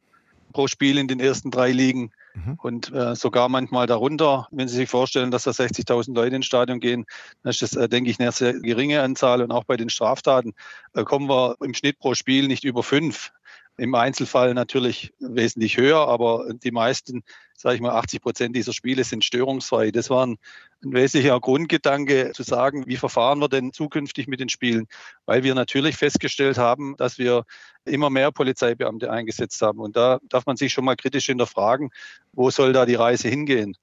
pro 0.53 0.69
Spiel 0.69 0.99
in 0.99 1.09
den 1.09 1.21
ersten 1.21 1.51
drei 1.51 1.71
Ligen 1.73 2.13
mhm. 2.35 2.59
und 2.63 2.93
äh, 2.93 3.15
sogar 3.15 3.49
manchmal 3.49 3.87
darunter. 3.87 4.49
Wenn 4.51 4.69
Sie 4.69 4.77
sich 4.77 4.89
vorstellen, 4.89 5.31
dass 5.31 5.45
da 5.45 5.51
60.000 5.51 6.15
Leute 6.15 6.37
ins 6.37 6.47
Stadion 6.47 6.81
gehen, 6.81 7.05
dann 7.43 7.51
ist 7.51 7.63
das, 7.63 7.75
äh, 7.75 7.89
denke 7.89 8.11
ich, 8.11 8.21
eine 8.21 8.33
sehr 8.33 8.55
geringe 8.55 9.03
Anzahl. 9.03 9.43
Und 9.43 9.51
auch 9.53 9.65
bei 9.65 9.77
den 9.77 9.91
Straftaten 9.91 10.55
äh, 10.95 11.05
kommen 11.05 11.29
wir 11.29 11.57
im 11.61 11.75
Schnitt 11.75 11.99
pro 11.99 12.15
Spiel 12.15 12.49
nicht 12.49 12.65
über 12.65 12.83
fünf. 12.83 13.33
Im 13.79 13.95
Einzelfall 13.95 14.55
natürlich 14.55 15.13
wesentlich 15.19 15.77
höher, 15.77 16.09
aber 16.09 16.47
die 16.55 16.71
meisten, 16.71 17.23
sage 17.55 17.75
ich 17.75 17.83
mal, 17.83 17.93
80 17.93 18.23
Prozent 18.23 18.57
dieser 18.57 18.73
Spiele 18.73 19.05
sind 19.05 19.23
störungsfrei. 19.23 19.91
Das 19.91 20.09
war 20.09 20.27
ein, 20.27 20.39
ein 20.83 20.93
wesentlicher 20.95 21.39
Grundgedanke 21.39 22.33
zu 22.33 22.43
sagen, 22.43 22.87
wie 22.87 22.97
verfahren 22.97 23.39
wir 23.39 23.49
denn 23.49 23.75
zukünftig 23.75 24.29
mit 24.29 24.41
den 24.41 24.49
Spielen? 24.49 24.87
Weil 25.27 25.43
wir 25.43 25.55
natürlich 25.55 25.97
festgestellt 25.97 26.57
haben, 26.57 26.97
dass 26.97 27.19
wir 27.19 27.45
immer 27.85 28.09
mehr 28.09 28.33
Polizeibeamte 28.33 29.11
eingesetzt 29.11 29.61
haben. 29.61 29.81
Und 29.81 29.95
da 29.95 30.21
darf 30.29 30.47
man 30.47 30.57
sich 30.57 30.73
schon 30.73 30.87
mal 30.87 30.97
kritisch 30.97 31.27
hinterfragen, 31.27 31.91
wo 32.33 32.51
soll 32.51 32.73
da 32.73 32.87
die 32.87 32.95
Reise 32.95 33.29
hingehen? 33.29 33.77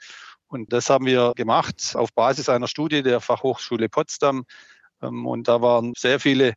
Und 0.48 0.74
das 0.74 0.90
haben 0.90 1.06
wir 1.06 1.34
gemacht 1.36 1.94
auf 1.96 2.14
Basis 2.14 2.50
einer 2.50 2.68
Studie 2.68 3.04
der 3.04 3.22
Fachhochschule 3.22 3.90
Potsdam. 3.90 4.46
Ähm, 5.04 5.28
und 5.28 5.48
da 5.48 5.62
waren 5.62 5.94
sehr 5.96 6.20
viele 6.20 6.54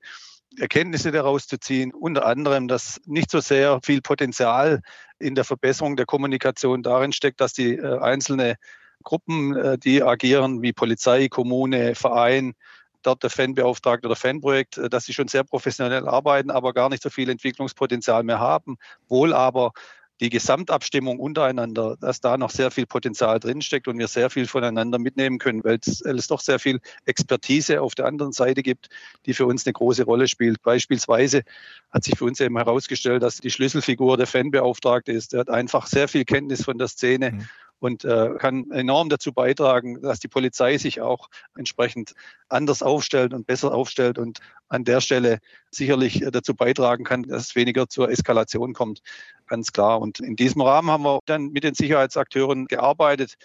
Erkenntnisse 0.58 1.12
daraus 1.12 1.46
zu 1.46 1.58
ziehen. 1.58 1.92
Unter 1.92 2.26
anderem, 2.26 2.68
dass 2.68 3.00
nicht 3.06 3.30
so 3.30 3.40
sehr 3.40 3.80
viel 3.82 4.00
Potenzial 4.00 4.80
in 5.18 5.34
der 5.34 5.44
Verbesserung 5.44 5.96
der 5.96 6.06
Kommunikation 6.06 6.82
darin 6.82 7.12
steckt, 7.12 7.40
dass 7.40 7.52
die 7.52 7.76
äh, 7.76 7.98
einzelne 7.98 8.56
Gruppen, 9.02 9.56
äh, 9.56 9.78
die 9.78 10.02
agieren, 10.02 10.62
wie 10.62 10.72
Polizei, 10.72 11.28
Kommune, 11.28 11.94
Verein, 11.94 12.54
dort 13.02 13.22
der 13.22 13.30
Fanbeauftragte 13.30 14.06
oder 14.06 14.16
Fanprojekt, 14.16 14.78
äh, 14.78 14.88
dass 14.88 15.04
sie 15.04 15.14
schon 15.14 15.28
sehr 15.28 15.44
professionell 15.44 16.08
arbeiten, 16.08 16.50
aber 16.50 16.72
gar 16.72 16.88
nicht 16.88 17.02
so 17.02 17.10
viel 17.10 17.28
Entwicklungspotenzial 17.30 18.22
mehr 18.22 18.40
haben. 18.40 18.76
Wohl 19.08 19.32
aber 19.32 19.72
die 20.20 20.30
Gesamtabstimmung 20.30 21.18
untereinander, 21.18 21.96
dass 22.00 22.20
da 22.20 22.38
noch 22.38 22.50
sehr 22.50 22.70
viel 22.70 22.86
Potenzial 22.86 23.38
drinsteckt 23.38 23.86
und 23.88 23.98
wir 23.98 24.08
sehr 24.08 24.30
viel 24.30 24.46
voneinander 24.46 24.98
mitnehmen 24.98 25.38
können, 25.38 25.62
weil 25.62 25.78
es, 25.84 26.00
es 26.00 26.26
doch 26.26 26.40
sehr 26.40 26.58
viel 26.58 26.80
Expertise 27.04 27.82
auf 27.82 27.94
der 27.94 28.06
anderen 28.06 28.32
Seite 28.32 28.62
gibt, 28.62 28.88
die 29.26 29.34
für 29.34 29.46
uns 29.46 29.66
eine 29.66 29.74
große 29.74 30.04
Rolle 30.04 30.28
spielt. 30.28 30.62
Beispielsweise 30.62 31.42
hat 31.90 32.04
sich 32.04 32.16
für 32.16 32.24
uns 32.24 32.40
eben 32.40 32.56
herausgestellt, 32.56 33.22
dass 33.22 33.38
die 33.38 33.50
Schlüsselfigur 33.50 34.16
der 34.16 34.26
Fanbeauftragte 34.26 35.12
ist. 35.12 35.32
Der 35.32 35.40
hat 35.40 35.50
einfach 35.50 35.86
sehr 35.86 36.08
viel 36.08 36.24
Kenntnis 36.24 36.64
von 36.64 36.78
der 36.78 36.88
Szene. 36.88 37.32
Mhm 37.32 37.48
und 37.78 38.04
äh, 38.04 38.30
kann 38.38 38.70
enorm 38.70 39.08
dazu 39.08 39.32
beitragen, 39.32 40.00
dass 40.00 40.20
die 40.20 40.28
Polizei 40.28 40.78
sich 40.78 41.00
auch 41.00 41.28
entsprechend 41.56 42.14
anders 42.48 42.82
aufstellt 42.82 43.34
und 43.34 43.46
besser 43.46 43.74
aufstellt 43.74 44.18
und 44.18 44.40
an 44.68 44.84
der 44.84 45.00
Stelle 45.00 45.40
sicherlich 45.70 46.22
äh, 46.22 46.30
dazu 46.30 46.54
beitragen 46.54 47.04
kann, 47.04 47.24
dass 47.24 47.48
es 47.48 47.56
weniger 47.56 47.88
zur 47.88 48.10
Eskalation 48.10 48.72
kommt. 48.72 49.02
Ganz 49.46 49.72
klar. 49.72 50.00
Und 50.00 50.20
in 50.20 50.36
diesem 50.36 50.60
Rahmen 50.60 50.90
haben 50.90 51.04
wir 51.04 51.20
dann 51.26 51.50
mit 51.50 51.64
den 51.64 51.74
Sicherheitsakteuren 51.74 52.66
gearbeitet 52.66 53.36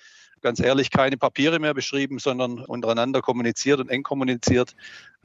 ganz 0.42 0.60
ehrlich 0.60 0.90
keine 0.90 1.18
Papiere 1.18 1.60
mehr 1.60 1.74
beschrieben, 1.74 2.20
sondern 2.20 2.60
untereinander 2.60 3.22
kommuniziert 3.22 3.80
und 3.80 3.90
eng 3.90 4.04
kommuniziert, 4.04 4.76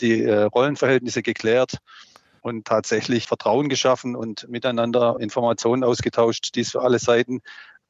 die 0.00 0.22
äh, 0.22 0.42
Rollenverhältnisse 0.42 1.22
geklärt 1.22 1.78
und 2.42 2.66
tatsächlich 2.66 3.26
Vertrauen 3.26 3.68
geschaffen 3.68 4.14
und 4.14 4.48
miteinander 4.48 5.16
Informationen 5.18 5.82
ausgetauscht, 5.82 6.54
die 6.54 6.60
es 6.60 6.70
für 6.70 6.82
alle 6.82 6.98
Seiten 6.98 7.40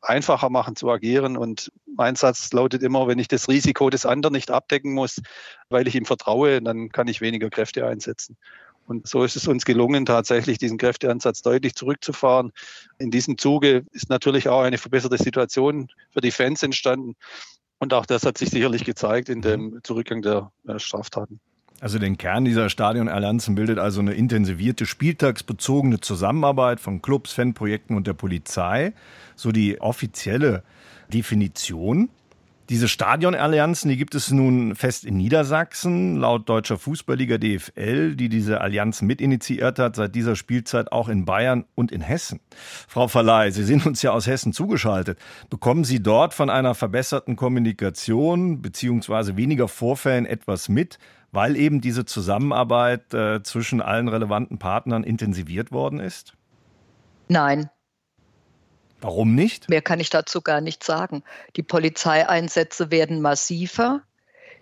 einfacher 0.00 0.50
machen 0.50 0.76
zu 0.76 0.90
agieren. 0.90 1.36
Und 1.36 1.72
mein 1.86 2.16
Satz 2.16 2.52
lautet 2.52 2.82
immer, 2.82 3.08
wenn 3.08 3.18
ich 3.18 3.28
das 3.28 3.48
Risiko 3.48 3.90
des 3.90 4.06
anderen 4.06 4.34
nicht 4.34 4.50
abdecken 4.50 4.92
muss, 4.92 5.20
weil 5.68 5.88
ich 5.88 5.94
ihm 5.94 6.04
vertraue, 6.04 6.62
dann 6.62 6.90
kann 6.90 7.08
ich 7.08 7.20
weniger 7.20 7.50
Kräfte 7.50 7.86
einsetzen. 7.86 8.36
Und 8.86 9.06
so 9.08 9.24
ist 9.24 9.36
es 9.36 9.48
uns 9.48 9.64
gelungen, 9.64 10.06
tatsächlich 10.06 10.58
diesen 10.58 10.78
Kräfteansatz 10.78 11.42
deutlich 11.42 11.74
zurückzufahren. 11.74 12.52
In 12.98 13.10
diesem 13.10 13.36
Zuge 13.36 13.84
ist 13.92 14.08
natürlich 14.08 14.48
auch 14.48 14.62
eine 14.62 14.78
verbesserte 14.78 15.18
Situation 15.18 15.88
für 16.12 16.20
die 16.20 16.30
Fans 16.30 16.62
entstanden. 16.62 17.14
Und 17.78 17.92
auch 17.92 18.06
das 18.06 18.24
hat 18.24 18.38
sich 18.38 18.50
sicherlich 18.50 18.84
gezeigt 18.84 19.28
in 19.28 19.42
dem 19.42 19.80
Zurückgang 19.82 20.22
der 20.22 20.50
äh, 20.66 20.78
Straftaten. 20.78 21.40
Also 21.80 21.98
den 21.98 22.16
Kern 22.16 22.46
dieser 22.46 22.70
Stadionallianzen 22.70 23.54
bildet 23.54 23.78
also 23.78 24.00
eine 24.00 24.14
intensivierte 24.14 24.86
spieltagsbezogene 24.86 26.00
Zusammenarbeit 26.00 26.80
von 26.80 27.02
Clubs, 27.02 27.32
Fanprojekten 27.32 27.96
und 27.96 28.06
der 28.06 28.14
Polizei, 28.14 28.94
so 29.34 29.52
die 29.52 29.78
offizielle 29.80 30.62
Definition. 31.12 32.08
Diese 32.68 32.88
Stadionallianzen, 32.88 33.88
die 33.88 33.96
gibt 33.96 34.16
es 34.16 34.32
nun 34.32 34.74
fest 34.74 35.04
in 35.04 35.16
Niedersachsen, 35.16 36.16
laut 36.16 36.48
Deutscher 36.48 36.78
Fußballliga 36.78 37.38
DFL, 37.38 38.16
die 38.16 38.28
diese 38.28 38.60
Allianzen 38.60 39.06
mitinitiiert 39.06 39.78
hat, 39.78 39.94
seit 39.94 40.16
dieser 40.16 40.34
Spielzeit 40.34 40.90
auch 40.90 41.08
in 41.08 41.24
Bayern 41.24 41.64
und 41.76 41.92
in 41.92 42.00
Hessen. 42.00 42.40
Frau 42.88 43.06
Verleih, 43.06 43.50
Sie 43.52 43.62
sind 43.62 43.86
uns 43.86 44.02
ja 44.02 44.10
aus 44.10 44.26
Hessen 44.26 44.52
zugeschaltet. 44.52 45.18
Bekommen 45.48 45.84
Sie 45.84 46.02
dort 46.02 46.34
von 46.34 46.50
einer 46.50 46.74
verbesserten 46.74 47.36
Kommunikation 47.36 48.62
beziehungsweise 48.62 49.36
weniger 49.36 49.68
Vorfällen 49.68 50.26
etwas 50.26 50.68
mit? 50.68 50.98
weil 51.32 51.56
eben 51.56 51.82
diese 51.82 52.06
Zusammenarbeit 52.06 53.12
äh, 53.12 53.42
zwischen 53.42 53.82
allen 53.82 54.08
relevanten 54.08 54.58
Partnern 54.58 55.04
intensiviert 55.04 55.70
worden 55.70 56.00
ist? 56.00 56.34
Nein. 57.28 57.68
Warum 59.00 59.34
nicht? 59.34 59.68
Mehr 59.68 59.82
kann 59.82 60.00
ich 60.00 60.10
dazu 60.10 60.40
gar 60.40 60.60
nicht 60.60 60.82
sagen. 60.82 61.22
Die 61.56 61.62
Polizeieinsätze 61.62 62.90
werden 62.90 63.20
massiver. 63.20 64.02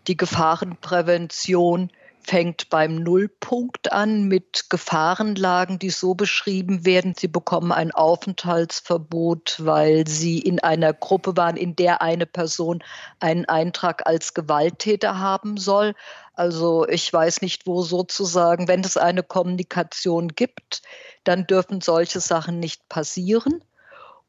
Die 0.07 0.17
Gefahrenprävention 0.17 1.91
fängt 2.27 2.71
beim 2.71 2.97
Nullpunkt 2.97 3.93
an 3.93 4.25
mit 4.25 4.71
Gefahrenlagen, 4.71 5.79
die 5.79 5.91
so 5.91 6.15
beschrieben 6.15 6.85
werden. 6.85 7.15
Sie 7.17 7.29
bekommen 7.29 7.71
ein 7.71 7.91
Aufenthaltsverbot, 7.91 9.57
weil 9.61 10.07
sie 10.09 10.39
in 10.39 10.59
einer 10.59 10.95
Gruppe 10.95 11.37
waren, 11.37 11.57
in 11.57 11.77
der 11.77 12.01
eine 12.01 12.27
Person 12.27 12.83
einen 13.21 13.45
Eintrag 13.45 14.07
als 14.07 14.33
Gewalttäter 14.33 15.19
haben 15.19 15.59
soll. 15.59 15.95
Also 16.33 16.89
ich 16.89 17.13
weiß 17.13 17.43
nicht, 17.43 17.67
wo 17.67 17.83
sozusagen, 17.83 18.69
wenn 18.69 18.81
es 18.81 18.97
eine 18.97 19.23
Kommunikation 19.23 20.29
gibt, 20.29 20.83
dann 21.25 21.47
dürfen 21.47 21.81
solche 21.83 22.21
Sachen 22.21 22.59
nicht 22.59 22.89
passieren. 22.89 23.63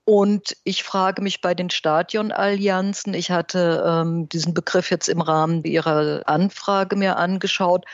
Und 0.06 0.56
ich 0.64 0.84
frage 0.84 1.24
mich 1.24 1.42
bei 1.42 1.56
den 1.56 1.72
Stadionallianzen, 1.72 3.16
ich 3.16 3.32
hatte 3.32 3.84
ähm, 3.88 4.30
diesen 4.30 4.54
Begriff 4.54 4.92
jetzt 4.92 5.10
im 5.10 5.20
Rahmen 5.20 5.64
Ihrer 5.64 6.22
Anfrage 6.28 6.96
mir 6.96 7.18
angeschaut. 7.18 7.86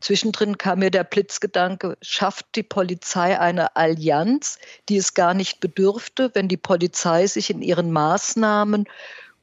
Zwischendrin 0.00 0.56
kam 0.56 0.78
mir 0.78 0.90
der 0.90 1.04
Blitzgedanke, 1.04 1.98
schafft 2.00 2.46
die 2.56 2.62
Polizei 2.62 3.38
eine 3.38 3.76
Allianz, 3.76 4.58
die 4.88 4.96
es 4.96 5.12
gar 5.12 5.34
nicht 5.34 5.60
bedürfte, 5.60 6.30
wenn 6.32 6.48
die 6.48 6.56
Polizei 6.56 7.26
sich 7.26 7.50
in 7.50 7.60
ihren 7.60 7.92
Maßnahmen 7.92 8.86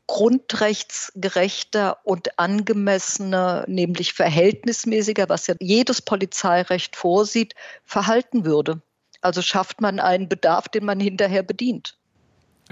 grundrechtsgerechter 0.07 1.99
und 2.03 2.39
angemessener, 2.39 3.65
nämlich 3.67 4.13
verhältnismäßiger, 4.13 5.29
was 5.29 5.45
ja 5.45 5.53
jedes 5.59 6.01
Polizeirecht 6.01 6.95
vorsieht, 6.95 7.53
verhalten 7.85 8.45
würde. 8.45 8.81
Also 9.21 9.43
schafft 9.43 9.81
man 9.81 9.99
einen 9.99 10.27
Bedarf, 10.27 10.67
den 10.67 10.85
man 10.85 10.99
hinterher 10.99 11.43
bedient. 11.43 11.98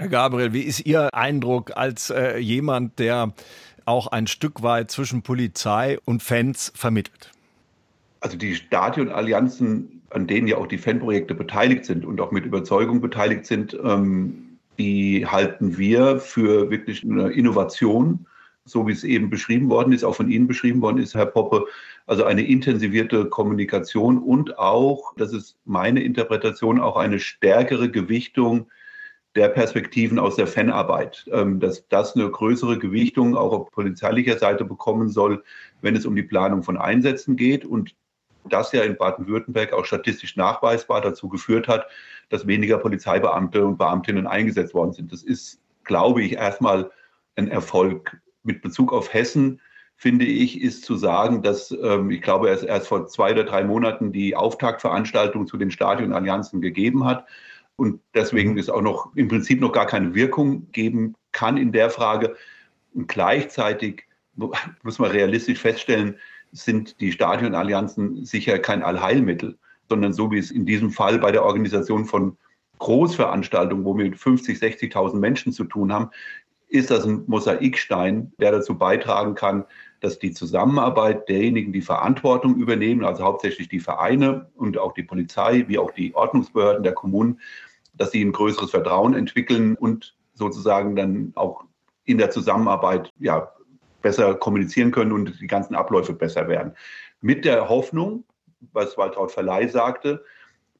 Herr 0.00 0.08
Gabriel, 0.08 0.52
wie 0.52 0.62
ist 0.62 0.86
Ihr 0.86 1.12
Eindruck 1.12 1.76
als 1.76 2.10
äh, 2.10 2.38
jemand, 2.38 3.00
der 3.00 3.32
auch 3.84 4.06
ein 4.06 4.28
Stück 4.28 4.62
weit 4.62 4.92
zwischen 4.92 5.22
Polizei 5.22 5.98
und 6.04 6.22
Fans 6.22 6.70
vermittelt? 6.76 7.32
Also 8.20 8.36
die 8.36 8.54
Stadionallianzen, 8.54 10.02
an 10.10 10.28
denen 10.28 10.46
ja 10.46 10.56
auch 10.56 10.68
die 10.68 10.78
Fanprojekte 10.78 11.34
beteiligt 11.34 11.84
sind 11.84 12.04
und 12.04 12.20
auch 12.20 12.30
mit 12.30 12.46
Überzeugung 12.46 13.00
beteiligt 13.00 13.44
sind, 13.46 13.76
ähm, 13.82 14.58
die 14.78 15.26
halten 15.26 15.78
wir 15.78 16.20
für 16.20 16.70
wirklich 16.70 17.02
eine 17.02 17.30
Innovation, 17.30 18.24
so 18.66 18.86
wie 18.86 18.92
es 18.92 19.02
eben 19.02 19.30
beschrieben 19.30 19.68
worden 19.68 19.92
ist, 19.92 20.04
auch 20.04 20.14
von 20.14 20.30
Ihnen 20.30 20.46
beschrieben 20.46 20.80
worden 20.80 20.98
ist, 20.98 21.16
Herr 21.16 21.26
Poppe. 21.26 21.64
Also 22.06 22.22
eine 22.22 22.46
intensivierte 22.46 23.24
Kommunikation 23.24 24.18
und 24.18 24.60
auch, 24.60 25.12
das 25.16 25.32
ist 25.32 25.56
meine 25.64 26.04
Interpretation, 26.04 26.78
auch 26.78 26.96
eine 26.96 27.18
stärkere 27.18 27.90
Gewichtung 27.90 28.68
der 29.38 29.48
Perspektiven 29.48 30.18
aus 30.18 30.34
der 30.34 30.48
Fanarbeit, 30.48 31.24
ähm, 31.32 31.60
dass 31.60 31.86
das 31.86 32.16
eine 32.16 32.28
größere 32.28 32.76
Gewichtung 32.76 33.36
auch 33.36 33.52
auf 33.52 33.70
polizeilicher 33.70 34.36
Seite 34.36 34.64
bekommen 34.64 35.10
soll, 35.10 35.44
wenn 35.80 35.94
es 35.94 36.06
um 36.06 36.16
die 36.16 36.24
Planung 36.24 36.64
von 36.64 36.76
Einsätzen 36.76 37.36
geht 37.36 37.64
und 37.64 37.94
das 38.48 38.72
ja 38.72 38.82
in 38.82 38.96
Baden-Württemberg 38.96 39.72
auch 39.74 39.84
statistisch 39.84 40.34
nachweisbar 40.34 41.02
dazu 41.02 41.28
geführt 41.28 41.68
hat, 41.68 41.86
dass 42.30 42.48
weniger 42.48 42.78
Polizeibeamte 42.78 43.64
und 43.64 43.78
Beamtinnen 43.78 44.26
eingesetzt 44.26 44.74
worden 44.74 44.92
sind. 44.92 45.12
Das 45.12 45.22
ist, 45.22 45.60
glaube 45.84 46.22
ich, 46.24 46.32
erstmal 46.32 46.90
ein 47.36 47.48
Erfolg. 47.48 48.20
Mit 48.42 48.60
Bezug 48.60 48.92
auf 48.92 49.14
Hessen 49.14 49.60
finde 49.94 50.24
ich, 50.24 50.60
ist 50.60 50.84
zu 50.84 50.96
sagen, 50.96 51.42
dass 51.42 51.70
ähm, 51.70 52.10
ich 52.10 52.22
glaube, 52.22 52.48
es 52.48 52.64
erst 52.64 52.88
vor 52.88 53.06
zwei 53.06 53.32
oder 53.32 53.44
drei 53.44 53.62
Monaten 53.62 54.10
die 54.10 54.34
Auftaktveranstaltung 54.34 55.46
zu 55.46 55.58
den 55.58 55.70
Stadionallianzen 55.70 56.60
gegeben 56.60 57.04
hat 57.04 57.24
und 57.78 58.00
deswegen 58.14 58.58
es 58.58 58.68
auch 58.68 58.82
noch 58.82 59.14
im 59.16 59.28
Prinzip 59.28 59.60
noch 59.60 59.72
gar 59.72 59.86
keine 59.86 60.14
Wirkung 60.14 60.70
geben 60.72 61.14
kann 61.32 61.56
in 61.56 61.72
der 61.72 61.90
Frage. 61.90 62.36
Und 62.92 63.08
gleichzeitig 63.08 64.04
muss 64.82 64.98
man 64.98 65.10
realistisch 65.10 65.60
feststellen, 65.60 66.16
sind 66.52 67.00
die 67.00 67.12
Stadionallianzen 67.12 68.24
sicher 68.24 68.58
kein 68.58 68.82
Allheilmittel 68.82 69.58
sondern 69.88 70.12
so 70.12 70.30
wie 70.30 70.38
es 70.38 70.50
in 70.50 70.66
diesem 70.66 70.90
Fall 70.90 71.18
bei 71.18 71.32
der 71.32 71.44
Organisation 71.44 72.04
von 72.04 72.36
Großveranstaltungen, 72.78 73.84
wo 73.84 73.96
wir 73.96 74.04
mit 74.04 74.18
50, 74.18 74.58
60.000 74.58 75.16
Menschen 75.16 75.52
zu 75.52 75.64
tun 75.64 75.92
haben, 75.92 76.10
ist 76.68 76.90
das 76.90 77.04
ein 77.04 77.24
Mosaikstein, 77.26 78.32
der 78.38 78.52
dazu 78.52 78.76
beitragen 78.76 79.34
kann, 79.34 79.64
dass 80.00 80.18
die 80.18 80.32
Zusammenarbeit 80.32 81.28
derjenigen, 81.28 81.72
die 81.72 81.80
Verantwortung 81.80 82.56
übernehmen, 82.56 83.04
also 83.04 83.24
hauptsächlich 83.24 83.68
die 83.68 83.80
Vereine 83.80 84.50
und 84.54 84.78
auch 84.78 84.92
die 84.92 85.02
Polizei, 85.02 85.64
wie 85.66 85.78
auch 85.78 85.90
die 85.90 86.14
Ordnungsbehörden 86.14 86.82
der 86.82 86.92
Kommunen, 86.92 87.40
dass 87.98 88.12
sie 88.12 88.24
ein 88.24 88.32
größeres 88.32 88.70
Vertrauen 88.70 89.14
entwickeln 89.14 89.74
und 89.74 90.16
sozusagen 90.34 90.96
dann 90.96 91.32
auch 91.34 91.64
in 92.04 92.18
der 92.18 92.30
Zusammenarbeit 92.30 93.12
ja, 93.18 93.52
besser 94.00 94.34
kommunizieren 94.34 94.90
können 94.92 95.12
und 95.12 95.40
die 95.40 95.46
ganzen 95.46 95.74
Abläufe 95.74 96.12
besser 96.12 96.48
werden. 96.48 96.72
Mit 97.20 97.44
der 97.44 97.68
Hoffnung, 97.68 98.24
was 98.72 98.96
Waltraud 98.96 99.30
Verleih 99.30 99.68
sagte, 99.68 100.24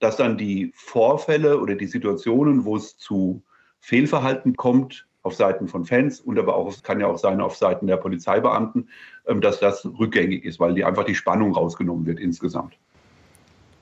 dass 0.00 0.16
dann 0.16 0.38
die 0.38 0.72
Vorfälle 0.74 1.58
oder 1.60 1.74
die 1.74 1.86
Situationen, 1.86 2.64
wo 2.64 2.76
es 2.76 2.96
zu 2.96 3.42
Fehlverhalten 3.80 4.56
kommt, 4.56 5.06
auf 5.22 5.34
Seiten 5.34 5.68
von 5.68 5.84
Fans 5.84 6.20
und 6.20 6.38
aber 6.38 6.54
auch, 6.54 6.68
es 6.68 6.82
kann 6.82 7.00
ja 7.00 7.06
auch 7.06 7.18
sein, 7.18 7.40
auf 7.40 7.56
Seiten 7.56 7.86
der 7.86 7.96
Polizeibeamten, 7.96 8.88
ähm, 9.26 9.40
dass 9.40 9.60
das 9.60 9.84
rückgängig 9.84 10.44
ist, 10.44 10.58
weil 10.60 10.74
die 10.74 10.84
einfach 10.84 11.04
die 11.04 11.14
Spannung 11.14 11.52
rausgenommen 11.54 12.06
wird 12.06 12.20
insgesamt. 12.20 12.78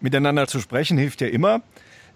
Miteinander 0.00 0.46
zu 0.46 0.60
sprechen 0.60 0.98
hilft 0.98 1.20
ja 1.20 1.28
immer. 1.28 1.62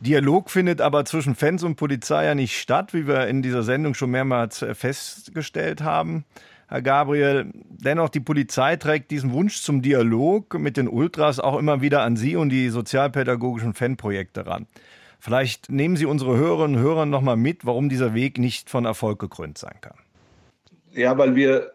Dialog 0.01 0.51
findet 0.51 0.81
aber 0.81 1.05
zwischen 1.05 1.35
Fans 1.35 1.63
und 1.63 1.77
Polizei 1.77 2.25
ja 2.25 2.35
nicht 2.35 2.59
statt, 2.59 2.95
wie 2.95 3.07
wir 3.07 3.27
in 3.27 3.43
dieser 3.43 3.63
Sendung 3.63 3.95
schon 3.95 4.11
mehrmals 4.11 4.63
äh, 4.63 4.75
festgestellt 4.75 5.83
haben. 5.83 6.25
Herr 6.69 6.83
Gabriel, 6.83 7.51
dennoch 7.55 8.09
die 8.09 8.21
Polizei 8.21 8.77
trägt 8.77 9.11
diesen 9.11 9.33
Wunsch 9.33 9.61
zum 9.61 9.83
Dialog 9.83 10.59
mit 10.59 10.77
den 10.77 10.89
Ultras 10.89 11.41
auch 11.41 11.59
immer 11.59 11.83
wieder 11.83 12.03
an 12.03 12.17
Sie 12.17 12.37
und 12.37 12.49
die 12.49 12.69
sozialpädagogischen 12.71 13.75
Fanprojekte 13.75 14.47
ran. 14.47 14.67
Vielleicht 15.19 15.69
nehmen 15.69 15.97
Sie 15.97 16.07
unsere 16.07 16.37
Hörerinnen 16.37 16.77
und 16.77 16.83
Hörer 16.83 17.07
noch 17.07 17.21
mal 17.21 17.37
mit, 17.37 17.67
warum 17.67 17.89
dieser 17.89 18.15
Weg 18.15 18.39
nicht 18.39 18.71
von 18.71 18.87
Erfolg 18.87 19.19
gekrönt 19.19 19.59
sein 19.59 19.77
kann. 19.81 19.99
Ja, 20.93 21.19
weil 21.19 21.35
wir 21.35 21.73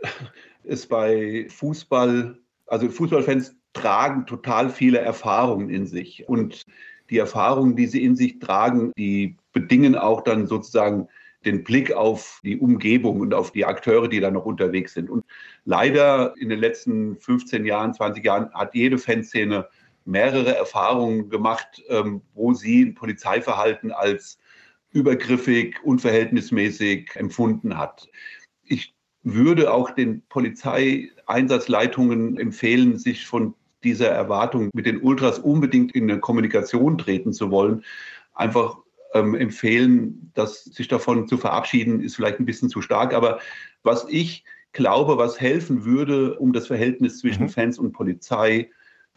es 0.63 0.87
bei 0.87 1.45
Fußball, 1.49 2.39
also 2.65 2.89
Fußballfans 2.89 3.55
tragen 3.73 4.25
total 4.25 4.69
viele 4.69 4.99
Erfahrungen 4.99 5.69
in 5.69 5.85
sich. 5.85 6.27
Und 6.27 6.65
die 7.09 7.17
Erfahrungen, 7.17 7.75
die 7.75 7.87
sie 7.87 8.03
in 8.03 8.15
sich 8.15 8.39
tragen, 8.39 8.91
die 8.97 9.37
bedingen 9.53 9.95
auch 9.95 10.21
dann 10.21 10.47
sozusagen 10.47 11.07
den 11.45 11.63
Blick 11.63 11.93
auf 11.93 12.39
die 12.43 12.57
Umgebung 12.57 13.19
und 13.19 13.33
auf 13.33 13.51
die 13.51 13.65
Akteure, 13.65 14.07
die 14.07 14.19
da 14.19 14.31
noch 14.31 14.45
unterwegs 14.45 14.93
sind. 14.93 15.09
Und 15.09 15.23
leider 15.63 16.33
in 16.37 16.49
den 16.49 16.59
letzten 16.59 17.17
15 17.17 17.65
Jahren, 17.65 17.93
20 17.93 18.25
Jahren 18.25 18.51
hat 18.53 18.73
jede 18.73 18.97
Fanszene 18.97 19.67
mehrere 20.05 20.55
Erfahrungen 20.55 21.29
gemacht, 21.29 21.83
ähm, 21.89 22.21
wo 22.33 22.53
sie 22.53 22.83
ein 22.83 22.95
Polizeiverhalten 22.95 23.91
als 23.91 24.39
übergriffig, 24.91 25.83
unverhältnismäßig 25.83 27.11
empfunden 27.15 27.77
hat. 27.77 28.07
Ich 28.63 28.95
würde 29.23 29.73
auch 29.73 29.91
den 29.91 30.21
Polizeieinsatzleitungen 30.29 32.37
empfehlen, 32.37 32.97
sich 32.97 33.25
von 33.25 33.55
dieser 33.85 34.09
Erwartung, 34.09 34.69
mit 34.73 34.85
den 34.85 35.01
Ultras 35.01 35.39
unbedingt 35.39 35.95
in 35.95 36.09
eine 36.09 36.19
Kommunikation 36.19 36.97
treten 36.97 37.31
zu 37.31 37.51
wollen, 37.51 37.83
einfach 38.33 38.77
ähm, 39.13 39.33
empfehlen, 39.35 40.31
dass 40.33 40.65
sich 40.65 40.89
davon 40.89 41.27
zu 41.27 41.37
verabschieden, 41.37 42.01
ist 42.01 42.17
vielleicht 42.17 42.39
ein 42.39 42.45
bisschen 42.45 42.69
zu 42.69 42.81
stark. 42.81 43.13
Aber 43.13 43.39
was 43.83 44.05
ich 44.09 44.43
glaube, 44.73 45.17
was 45.17 45.39
helfen 45.39 45.85
würde, 45.85 46.37
um 46.37 46.51
das 46.51 46.67
Verhältnis 46.67 47.19
zwischen 47.19 47.43
mhm. 47.43 47.49
Fans 47.49 47.79
und 47.79 47.93
Polizei 47.93 48.69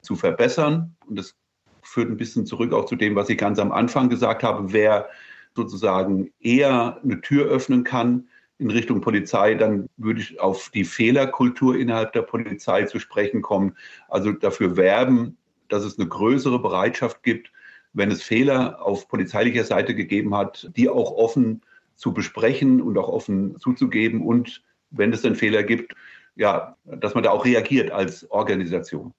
zu 0.02 0.14
verbessern. 0.14 0.94
Und 1.06 1.18
das 1.18 1.34
führt 1.82 2.10
ein 2.10 2.16
bisschen 2.16 2.46
zurück 2.46 2.72
auch 2.72 2.84
zu 2.84 2.96
dem, 2.96 3.16
was 3.16 3.28
ich 3.28 3.38
ganz 3.38 3.58
am 3.58 3.72
Anfang 3.72 4.08
gesagt 4.08 4.42
habe. 4.42 4.72
Wer 4.72 5.08
sozusagen 5.56 6.30
eher 6.38 7.00
eine 7.02 7.20
Tür 7.20 7.46
öffnen 7.46 7.82
kann 7.82 8.28
in 8.58 8.70
Richtung 8.70 9.00
Polizei, 9.00 9.54
dann 9.54 9.88
würde 9.96 10.20
ich 10.20 10.40
auf 10.40 10.70
die 10.70 10.84
Fehlerkultur 10.84 11.76
innerhalb 11.76 12.12
der 12.12 12.22
Polizei 12.22 12.84
zu 12.84 12.98
sprechen 12.98 13.40
kommen. 13.40 13.76
Also 14.08 14.32
dafür 14.32 14.76
werben, 14.76 15.36
dass 15.68 15.84
es 15.84 15.98
eine 15.98 16.08
größere 16.08 16.60
Bereitschaft 16.60 17.22
gibt, 17.22 17.52
wenn 17.92 18.10
es 18.10 18.22
Fehler 18.22 18.82
auf 18.82 19.08
polizeilicher 19.08 19.64
Seite 19.64 19.94
gegeben 19.94 20.34
hat, 20.34 20.70
die 20.76 20.88
auch 20.88 21.12
offen 21.12 21.62
zu 21.94 22.12
besprechen 22.12 22.80
und 22.80 22.98
auch 22.98 23.08
offen 23.08 23.58
zuzugeben 23.58 24.22
und 24.22 24.62
wenn 24.90 25.12
es 25.12 25.24
einen 25.24 25.36
Fehler 25.36 25.62
gibt, 25.62 25.94
ja, 26.36 26.76
dass 26.84 27.14
man 27.14 27.24
da 27.24 27.30
auch 27.30 27.44
reagiert 27.44 27.90
als 27.90 28.30
Organisation. 28.30 29.12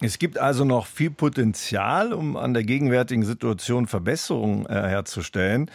Es 0.00 0.18
gibt 0.18 0.38
also 0.38 0.64
noch 0.64 0.86
viel 0.86 1.10
Potenzial, 1.10 2.12
um 2.12 2.36
an 2.36 2.52
der 2.52 2.64
gegenwärtigen 2.64 3.24
Situation 3.24 3.86
Verbesserungen 3.86 4.66
äh, 4.66 4.74
herzustellen. 4.88 5.70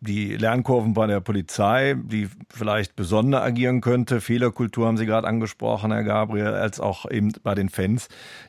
Die 0.00 0.36
Lernkurven 0.36 0.94
bei 0.94 1.06
der 1.06 1.20
Polizei, 1.20 1.96
die 1.98 2.28
vielleicht 2.50 2.94
besonder 2.94 3.42
agieren 3.42 3.80
könnte, 3.80 4.20
Fehlerkultur 4.20 4.86
haben 4.86 4.96
Sie 4.96 5.06
gerade 5.06 5.26
angesprochen, 5.26 5.92
Herr 5.92 6.04
Gabriel, 6.04 6.48
als 6.48 6.78
auch 6.78 7.10
eben 7.10 7.32
bei 7.42 7.54
den 7.54 7.68
Fans, 7.68 8.08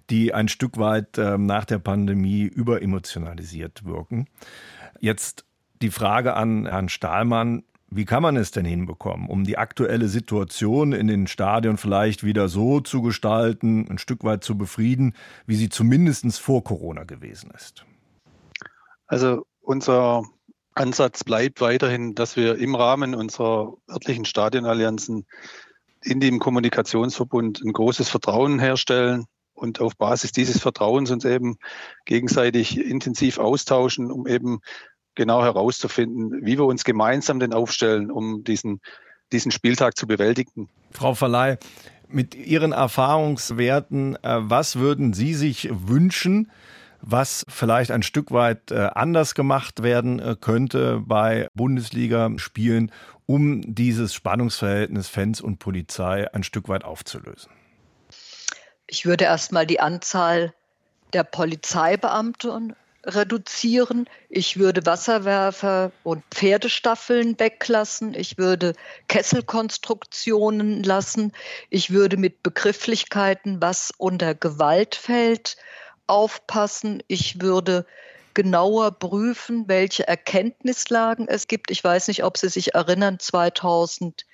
die 0.09 0.33
ein 0.33 0.47
Stück 0.47 0.77
weit 0.77 1.17
äh, 1.17 1.37
nach 1.37 1.65
der 1.65 1.79
Pandemie 1.79 2.43
überemotionalisiert 2.43 3.85
wirken. 3.85 4.27
Jetzt 4.99 5.45
die 5.81 5.91
Frage 5.91 6.35
an 6.35 6.65
Herrn 6.67 6.89
Stahlmann. 6.89 7.63
Wie 7.89 8.05
kann 8.05 8.23
man 8.23 8.35
es 8.35 8.51
denn 8.51 8.65
hinbekommen, 8.65 9.29
um 9.29 9.43
die 9.43 9.57
aktuelle 9.57 10.07
Situation 10.07 10.91
in 10.91 11.07
den 11.07 11.27
Stadien 11.27 11.77
vielleicht 11.77 12.23
wieder 12.23 12.49
so 12.49 12.79
zu 12.81 13.01
gestalten, 13.01 13.87
ein 13.89 13.99
Stück 13.99 14.23
weit 14.23 14.43
zu 14.43 14.57
befrieden, 14.57 15.13
wie 15.45 15.55
sie 15.55 15.69
zumindest 15.69 16.39
vor 16.39 16.63
Corona 16.63 17.03
gewesen 17.03 17.51
ist? 17.55 17.85
Also 19.07 19.45
unser 19.61 20.23
Ansatz 20.73 21.23
bleibt 21.23 21.61
weiterhin, 21.61 22.15
dass 22.15 22.35
wir 22.35 22.57
im 22.57 22.75
Rahmen 22.75 23.15
unserer 23.15 23.73
örtlichen 23.89 24.25
Stadionallianzen 24.25 25.25
in 26.01 26.19
dem 26.19 26.39
Kommunikationsverbund 26.39 27.61
ein 27.63 27.73
großes 27.73 28.09
Vertrauen 28.09 28.59
herstellen 28.59 29.25
und 29.53 29.79
auf 29.79 29.95
Basis 29.95 30.31
dieses 30.31 30.59
Vertrauens 30.59 31.11
uns 31.11 31.23
eben 31.23 31.57
gegenseitig 32.05 32.77
intensiv 32.77 33.39
austauschen, 33.39 34.11
um 34.11 34.27
eben 34.27 34.59
genau 35.15 35.43
herauszufinden, 35.43 36.45
wie 36.45 36.57
wir 36.57 36.65
uns 36.65 36.83
gemeinsam 36.83 37.39
denn 37.39 37.53
aufstellen, 37.53 38.11
um 38.11 38.43
diesen, 38.43 38.81
diesen 39.31 39.51
Spieltag 39.51 39.97
zu 39.97 40.07
bewältigen. 40.07 40.69
Frau 40.91 41.13
Verleih, 41.13 41.57
mit 42.07 42.35
Ihren 42.35 42.71
Erfahrungswerten, 42.71 44.15
äh, 44.17 44.37
was 44.41 44.77
würden 44.77 45.13
Sie 45.13 45.33
sich 45.33 45.69
wünschen, 45.71 46.51
was 47.01 47.45
vielleicht 47.49 47.91
ein 47.91 48.03
Stück 48.03 48.31
weit 48.31 48.71
äh, 48.71 48.89
anders 48.93 49.35
gemacht 49.35 49.83
werden 49.83 50.19
äh, 50.19 50.35
könnte 50.39 51.01
bei 51.05 51.47
Bundesliga-Spielen, 51.53 52.91
um 53.25 53.61
dieses 53.65 54.13
Spannungsverhältnis 54.13 55.07
Fans 55.07 55.41
und 55.41 55.59
Polizei 55.59 56.31
ein 56.33 56.43
Stück 56.43 56.67
weit 56.67 56.83
aufzulösen? 56.83 57.51
Ich 58.87 59.05
würde 59.05 59.25
erstmal 59.25 59.65
die 59.65 59.79
Anzahl 59.79 60.53
der 61.13 61.23
Polizeibeamten 61.23 62.75
reduzieren. 63.05 64.09
Ich 64.29 64.57
würde 64.57 64.85
Wasserwerfer 64.85 65.91
und 66.03 66.23
Pferdestaffeln 66.31 67.39
weglassen. 67.39 68.13
Ich 68.13 68.37
würde 68.37 68.73
Kesselkonstruktionen 69.07 70.83
lassen. 70.83 71.31
Ich 71.69 71.91
würde 71.91 72.17
mit 72.17 72.43
Begrifflichkeiten, 72.43 73.61
was 73.61 73.91
unter 73.97 74.35
Gewalt 74.35 74.95
fällt, 74.95 75.57
aufpassen. 76.07 77.03
Ich 77.07 77.41
würde 77.41 77.85
genauer 78.33 78.91
prüfen, 78.91 79.65
welche 79.67 80.07
Erkenntnislagen 80.07 81.27
es 81.27 81.47
gibt. 81.47 81.71
Ich 81.71 81.83
weiß 81.83 82.07
nicht, 82.09 82.23
ob 82.23 82.37
Sie 82.37 82.49
sich 82.49 82.75
erinnern, 82.75 83.19
2000 83.19 84.25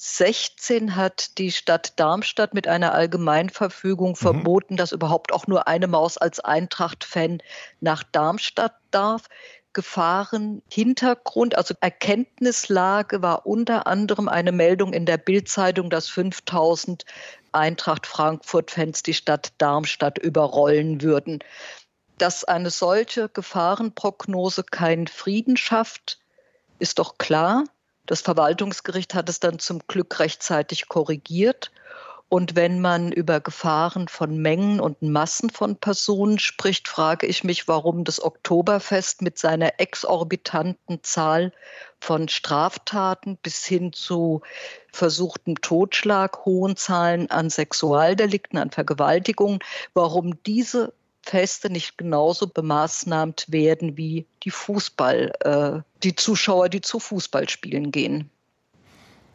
16 0.00 0.94
hat 0.94 1.38
die 1.38 1.50
Stadt 1.50 1.98
Darmstadt 1.98 2.54
mit 2.54 2.68
einer 2.68 2.94
Allgemeinverfügung 2.94 4.10
mhm. 4.10 4.16
verboten, 4.16 4.76
dass 4.76 4.92
überhaupt 4.92 5.32
auch 5.32 5.48
nur 5.48 5.66
eine 5.66 5.88
Maus 5.88 6.16
als 6.16 6.38
Eintracht-Fan 6.38 7.42
nach 7.80 8.04
Darmstadt 8.04 8.76
darf. 8.92 9.24
Gefahren, 9.72 10.62
Hintergrund, 10.72 11.56
also 11.56 11.74
Erkenntnislage 11.80 13.22
war 13.22 13.44
unter 13.44 13.88
anderem 13.88 14.28
eine 14.28 14.52
Meldung 14.52 14.92
in 14.92 15.04
der 15.04 15.18
Bildzeitung, 15.18 15.90
dass 15.90 16.08
5000 16.08 17.04
Eintracht 17.50 18.06
Frankfurt-Fans 18.06 19.02
die 19.02 19.14
Stadt 19.14 19.52
Darmstadt 19.58 20.18
überrollen 20.18 21.02
würden. 21.02 21.40
Dass 22.18 22.44
eine 22.44 22.70
solche 22.70 23.28
Gefahrenprognose 23.28 24.62
keinen 24.62 25.08
Frieden 25.08 25.56
schafft, 25.56 26.20
ist 26.78 27.00
doch 27.00 27.18
klar. 27.18 27.64
Das 28.08 28.22
Verwaltungsgericht 28.22 29.14
hat 29.14 29.28
es 29.28 29.38
dann 29.38 29.58
zum 29.58 29.80
Glück 29.86 30.18
rechtzeitig 30.18 30.88
korrigiert. 30.88 31.70
Und 32.30 32.56
wenn 32.56 32.80
man 32.80 33.12
über 33.12 33.40
Gefahren 33.40 34.08
von 34.08 34.38
Mengen 34.38 34.80
und 34.80 35.02
Massen 35.02 35.50
von 35.50 35.76
Personen 35.76 36.38
spricht, 36.38 36.88
frage 36.88 37.26
ich 37.26 37.44
mich, 37.44 37.68
warum 37.68 38.04
das 38.04 38.22
Oktoberfest 38.22 39.20
mit 39.20 39.38
seiner 39.38 39.78
exorbitanten 39.78 41.02
Zahl 41.02 41.52
von 42.00 42.28
Straftaten 42.28 43.36
bis 43.36 43.66
hin 43.66 43.92
zu 43.92 44.40
versuchtem 44.90 45.60
Totschlag, 45.60 46.46
hohen 46.46 46.76
Zahlen 46.76 47.30
an 47.30 47.50
Sexualdelikten, 47.50 48.58
an 48.58 48.70
Vergewaltigungen, 48.70 49.58
warum 49.92 50.42
diese 50.44 50.94
Feste 51.28 51.70
nicht 51.70 51.98
genauso 51.98 52.46
bemaßnahmt 52.46 53.46
werden 53.48 53.96
wie 53.96 54.26
die 54.44 54.50
Fußball, 54.50 55.32
äh, 55.40 55.80
die 56.02 56.16
Zuschauer, 56.16 56.68
die 56.68 56.80
zu 56.80 56.98
Fußballspielen 56.98 57.92
gehen. 57.92 58.30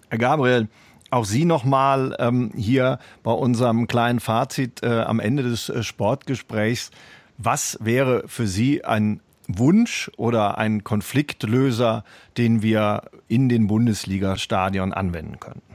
Herr 0.09 0.17
Gabriel, 0.17 0.67
Auch 1.11 1.25
Sie 1.25 1.45
nochmal 1.45 2.15
ähm, 2.17 2.51
hier 2.55 2.97
bei 3.21 3.31
unserem 3.31 3.85
kleinen 3.85 4.19
Fazit 4.19 4.81
äh, 4.81 4.87
am 4.87 5.19
Ende 5.19 5.43
des 5.43 5.69
äh, 5.69 5.83
Sportgesprächs. 5.83 6.89
Was 7.37 7.77
wäre 7.79 8.23
für 8.27 8.47
Sie 8.47 8.83
ein 8.83 9.19
Wunsch 9.47 10.09
oder 10.17 10.57
ein 10.57 10.83
Konfliktlöser, 10.83 12.03
den 12.37 12.63
wir 12.63 13.03
in 13.27 13.47
den 13.47 13.67
Bundesliga-Stadion 13.67 14.91
anwenden 14.91 15.39
könnten? 15.39 15.72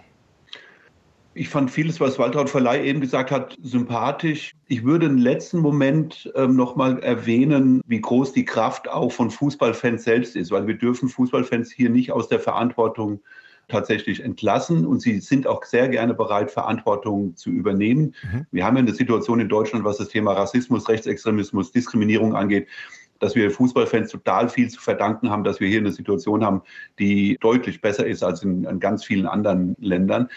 Ich 1.38 1.50
fand 1.50 1.70
vieles, 1.70 2.00
was 2.00 2.18
Waltraud 2.18 2.50
Verleih 2.50 2.82
eben 2.82 3.00
gesagt 3.00 3.30
hat, 3.30 3.56
sympathisch. 3.62 4.56
Ich 4.66 4.82
würde 4.82 5.06
im 5.06 5.18
letzten 5.18 5.60
Moment 5.60 6.28
ähm, 6.34 6.56
nochmal 6.56 6.98
erwähnen, 6.98 7.80
wie 7.86 8.00
groß 8.00 8.32
die 8.32 8.44
Kraft 8.44 8.88
auch 8.88 9.12
von 9.12 9.30
Fußballfans 9.30 10.02
selbst 10.02 10.34
ist, 10.34 10.50
weil 10.50 10.66
wir 10.66 10.74
dürfen 10.74 11.08
Fußballfans 11.08 11.70
hier 11.70 11.90
nicht 11.90 12.10
aus 12.10 12.28
der 12.28 12.40
Verantwortung 12.40 13.20
tatsächlich 13.68 14.24
entlassen 14.24 14.84
und 14.84 15.00
sie 15.00 15.20
sind 15.20 15.46
auch 15.46 15.62
sehr 15.62 15.88
gerne 15.88 16.12
bereit, 16.12 16.50
Verantwortung 16.50 17.36
zu 17.36 17.50
übernehmen. 17.50 18.16
Mhm. 18.32 18.46
Wir 18.50 18.64
haben 18.64 18.74
ja 18.74 18.82
eine 18.82 18.94
Situation 18.94 19.38
in 19.38 19.48
Deutschland, 19.48 19.84
was 19.84 19.98
das 19.98 20.08
Thema 20.08 20.32
Rassismus, 20.32 20.88
Rechtsextremismus, 20.88 21.70
Diskriminierung 21.70 22.34
angeht, 22.34 22.66
dass 23.20 23.34
wir 23.34 23.50
Fußballfans 23.50 24.10
total 24.10 24.48
viel 24.48 24.68
zu 24.70 24.80
verdanken 24.80 25.30
haben, 25.30 25.44
dass 25.44 25.60
wir 25.60 25.68
hier 25.68 25.80
eine 25.80 25.92
Situation 25.92 26.44
haben, 26.44 26.62
die 26.98 27.36
deutlich 27.40 27.80
besser 27.80 28.06
ist 28.06 28.22
als 28.22 28.42
in, 28.42 28.64
in 28.64 28.80
ganz 28.80 29.04
vielen 29.04 29.26
anderen 29.26 29.76
Ländern. 29.78 30.28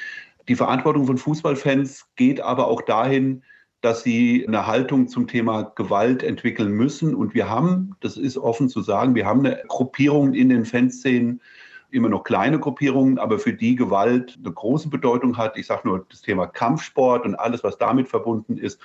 Die 0.47 0.55
Verantwortung 0.55 1.05
von 1.05 1.17
Fußballfans 1.17 2.07
geht 2.15 2.41
aber 2.41 2.67
auch 2.67 2.81
dahin, 2.81 3.43
dass 3.81 4.03
sie 4.03 4.45
eine 4.47 4.67
Haltung 4.67 5.07
zum 5.07 5.27
Thema 5.27 5.63
Gewalt 5.75 6.23
entwickeln 6.23 6.71
müssen. 6.71 7.15
Und 7.15 7.33
wir 7.33 7.49
haben, 7.49 7.95
das 7.99 8.15
ist 8.15 8.37
offen 8.37 8.69
zu 8.69 8.81
sagen, 8.81 9.15
wir 9.15 9.25
haben 9.25 9.39
eine 9.39 9.63
Gruppierung 9.67 10.33
in 10.33 10.49
den 10.49 10.65
Fanszenen, 10.65 11.41
immer 11.89 12.07
noch 12.07 12.23
kleine 12.23 12.59
Gruppierungen, 12.59 13.17
aber 13.17 13.37
für 13.37 13.53
die 13.53 13.75
Gewalt 13.75 14.37
eine 14.39 14.53
große 14.53 14.89
Bedeutung 14.89 15.37
hat. 15.37 15.57
Ich 15.57 15.67
sage 15.67 15.87
nur 15.87 16.05
das 16.09 16.21
Thema 16.21 16.47
Kampfsport 16.47 17.25
und 17.25 17.35
alles, 17.35 17.63
was 17.63 17.77
damit 17.77 18.07
verbunden 18.07 18.57
ist. 18.57 18.79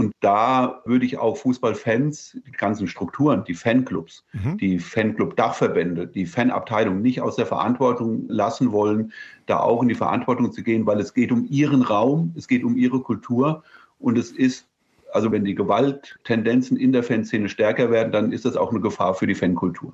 Und 0.00 0.14
da 0.20 0.80
würde 0.86 1.04
ich 1.04 1.18
auch 1.18 1.36
Fußballfans, 1.36 2.38
die 2.46 2.52
ganzen 2.52 2.88
Strukturen, 2.88 3.44
die 3.44 3.52
Fanclubs, 3.52 4.24
mhm. 4.32 4.56
die 4.56 4.78
Fanclub-Dachverbände, 4.78 6.06
die 6.06 6.24
Fanabteilung 6.24 7.02
nicht 7.02 7.20
aus 7.20 7.36
der 7.36 7.44
Verantwortung 7.44 8.24
lassen 8.26 8.72
wollen, 8.72 9.12
da 9.44 9.60
auch 9.60 9.82
in 9.82 9.88
die 9.88 9.94
Verantwortung 9.94 10.52
zu 10.52 10.62
gehen, 10.62 10.86
weil 10.86 11.00
es 11.00 11.12
geht 11.12 11.30
um 11.30 11.46
ihren 11.50 11.82
Raum, 11.82 12.32
es 12.34 12.48
geht 12.48 12.64
um 12.64 12.78
ihre 12.78 13.00
Kultur 13.00 13.62
und 13.98 14.16
es 14.16 14.30
ist, 14.30 14.66
also 15.12 15.30
wenn 15.32 15.44
die 15.44 15.54
Gewalttendenzen 15.54 16.78
in 16.78 16.92
der 16.92 17.02
Fanszene 17.02 17.50
stärker 17.50 17.90
werden, 17.90 18.10
dann 18.10 18.32
ist 18.32 18.46
das 18.46 18.56
auch 18.56 18.70
eine 18.70 18.80
Gefahr 18.80 19.12
für 19.12 19.26
die 19.26 19.34
Fankultur. 19.34 19.92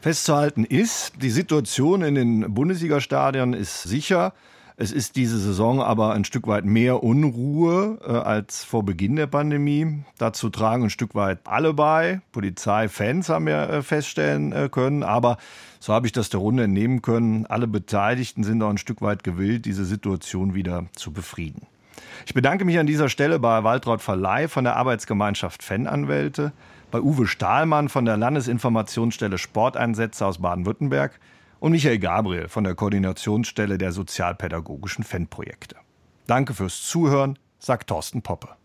Festzuhalten 0.00 0.64
ist, 0.64 1.22
die 1.22 1.30
Situation 1.30 2.02
in 2.02 2.16
den 2.16 2.52
Bundesliga-Stadien 2.52 3.52
ist 3.52 3.84
sicher. 3.84 4.32
Es 4.82 4.92
ist 4.92 5.16
diese 5.16 5.38
Saison 5.38 5.82
aber 5.82 6.14
ein 6.14 6.24
Stück 6.24 6.46
weit 6.46 6.64
mehr 6.64 7.02
Unruhe 7.02 7.98
äh, 8.02 8.12
als 8.12 8.64
vor 8.64 8.82
Beginn 8.82 9.14
der 9.14 9.26
Pandemie. 9.26 10.04
Dazu 10.16 10.48
tragen 10.48 10.84
ein 10.84 10.90
Stück 10.90 11.14
weit 11.14 11.40
alle 11.44 11.74
bei. 11.74 12.22
Polizei, 12.32 12.88
Fans 12.88 13.28
haben 13.28 13.44
wir 13.44 13.68
äh, 13.68 13.82
feststellen 13.82 14.52
äh, 14.52 14.70
können. 14.72 15.02
Aber 15.02 15.36
so 15.80 15.92
habe 15.92 16.06
ich 16.06 16.12
das 16.12 16.30
der 16.30 16.40
Runde 16.40 16.64
entnehmen 16.64 17.02
können. 17.02 17.44
Alle 17.44 17.66
Beteiligten 17.66 18.42
sind 18.42 18.62
auch 18.62 18.70
ein 18.70 18.78
Stück 18.78 19.02
weit 19.02 19.22
gewillt, 19.22 19.66
diese 19.66 19.84
Situation 19.84 20.54
wieder 20.54 20.86
zu 20.96 21.12
befrieden. 21.12 21.66
Ich 22.24 22.32
bedanke 22.32 22.64
mich 22.64 22.78
an 22.78 22.86
dieser 22.86 23.10
Stelle 23.10 23.38
bei 23.38 23.62
Waltraud 23.62 24.00
Verleih 24.00 24.48
von 24.48 24.64
der 24.64 24.76
Arbeitsgemeinschaft 24.76 25.62
Fananwälte, 25.62 26.52
bei 26.90 27.02
Uwe 27.02 27.26
Stahlmann 27.26 27.90
von 27.90 28.06
der 28.06 28.16
Landesinformationsstelle 28.16 29.36
Sporteinsätze 29.36 30.24
aus 30.24 30.38
Baden-Württemberg 30.38 31.20
und 31.60 31.72
Michael 31.72 31.98
Gabriel 31.98 32.48
von 32.48 32.64
der 32.64 32.74
Koordinationsstelle 32.74 33.78
der 33.78 33.92
sozialpädagogischen 33.92 35.04
Fanprojekte. 35.04 35.76
Danke 36.26 36.54
fürs 36.54 36.82
Zuhören, 36.82 37.38
sagt 37.58 37.88
Thorsten 37.88 38.22
Poppe. 38.22 38.59